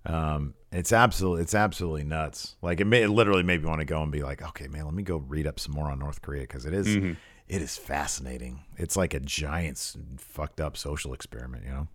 Um, 0.05 0.53
it's 0.71 0.91
absolutely 0.91 1.43
it's 1.43 1.55
absolutely 1.55 2.03
nuts. 2.03 2.55
Like 2.61 2.79
it, 2.81 2.85
may, 2.85 3.03
it 3.03 3.09
literally 3.09 3.43
made 3.43 3.61
me 3.63 3.69
want 3.69 3.79
to 3.79 3.85
go 3.85 4.01
and 4.03 4.11
be 4.11 4.23
like, 4.23 4.41
okay, 4.41 4.67
man, 4.67 4.85
let 4.85 4.93
me 4.93 5.03
go 5.03 5.17
read 5.17 5.47
up 5.47 5.59
some 5.59 5.73
more 5.73 5.89
on 5.89 5.99
North 5.99 6.21
Korea 6.21 6.41
because 6.41 6.65
it 6.65 6.73
is- 6.73 6.87
Mhm. 6.87 7.17
it 7.47 7.61
is 7.61 7.77
fascinating. 7.77 8.59
It's 8.77 8.95
like 8.97 9.13
a 9.13 9.19
giant 9.21 9.95
fucked 10.17 10.59
up 10.59 10.75
social 10.77 11.13
experiment, 11.13 11.63
you 11.65 11.71
know. 11.71 11.87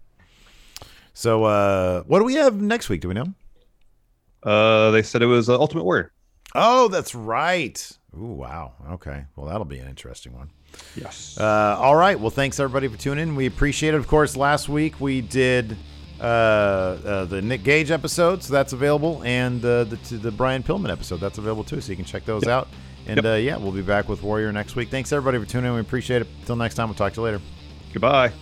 So, 1.15 1.45
uh, 1.45 2.03
what 2.05 2.21
do 2.21 2.25
we 2.25 2.35
have 2.35 2.61
next 2.61 2.89
week? 2.89 3.03
Do 3.03 3.09
we 3.09 3.15
know? 3.15 3.35
Uh, 4.43 4.91
they 4.93 5.03
said 5.03 5.21
it 5.23 5.27
was 5.27 5.49
uh, 5.51 5.55
Ultimate 5.59 5.85
Warrior. 5.85 6.11
Oh, 6.55 6.89
that's 6.89 7.15
right. 7.15 7.91
Ooh, 8.17 8.25
wow. 8.27 8.73
Okay. 8.93 9.25
Well, 9.37 9.47
that'll 9.47 9.65
be 9.65 9.79
an 9.79 9.89
interesting 9.89 10.33
one. 10.35 10.51
Yes. 10.97 11.37
Uh, 11.39 11.77
all 11.79 11.97
right. 11.97 12.19
Well, 12.19 12.31
thanks 12.31 12.59
everybody 12.59 12.89
for 12.89 12.97
tuning 12.99 13.29
in. 13.29 13.37
We 13.37 13.47
appreciate 13.47 13.95
it. 13.95 13.99
Of 13.99 14.07
course, 14.07 14.37
last 14.37 14.69
week 14.69 15.01
we 15.01 15.21
did 15.21 15.77
the 16.23 17.41
Nick 17.43 17.63
Gage 17.65 17.91
episode, 17.91 18.43
so 18.43 18.53
that's 18.53 18.73
available, 18.73 19.23
and 19.25 19.65
uh, 19.65 19.85
the 19.85 19.97
the 20.19 20.31
Brian 20.31 20.63
Pillman 20.63 20.91
episode 20.91 21.21
that's 21.21 21.39
available 21.39 21.65
too, 21.65 21.81
so 21.81 21.91
you 21.91 21.97
can 21.97 22.05
check 22.05 22.25
those 22.25 22.47
out. 22.47 22.69
And 23.07 23.17
Yep. 23.17 23.25
uh, 23.25 23.35
yeah, 23.37 23.57
we'll 23.57 23.73
be 23.73 23.83
back 23.83 24.09
with 24.09 24.23
Warrior 24.23 24.53
next 24.53 24.77
week. 24.77 24.89
Thanks 24.89 25.13
everybody 25.13 25.45
for 25.45 25.51
tuning 25.51 25.69
in. 25.71 25.75
We 25.75 25.81
appreciate 25.81 26.23
it. 26.23 26.29
Until 26.41 26.55
next 26.57 26.77
time, 26.77 26.89
we'll 26.89 26.95
talk 26.95 27.13
to 27.15 27.21
you 27.21 27.25
later. 27.25 27.41
Goodbye. 27.93 28.33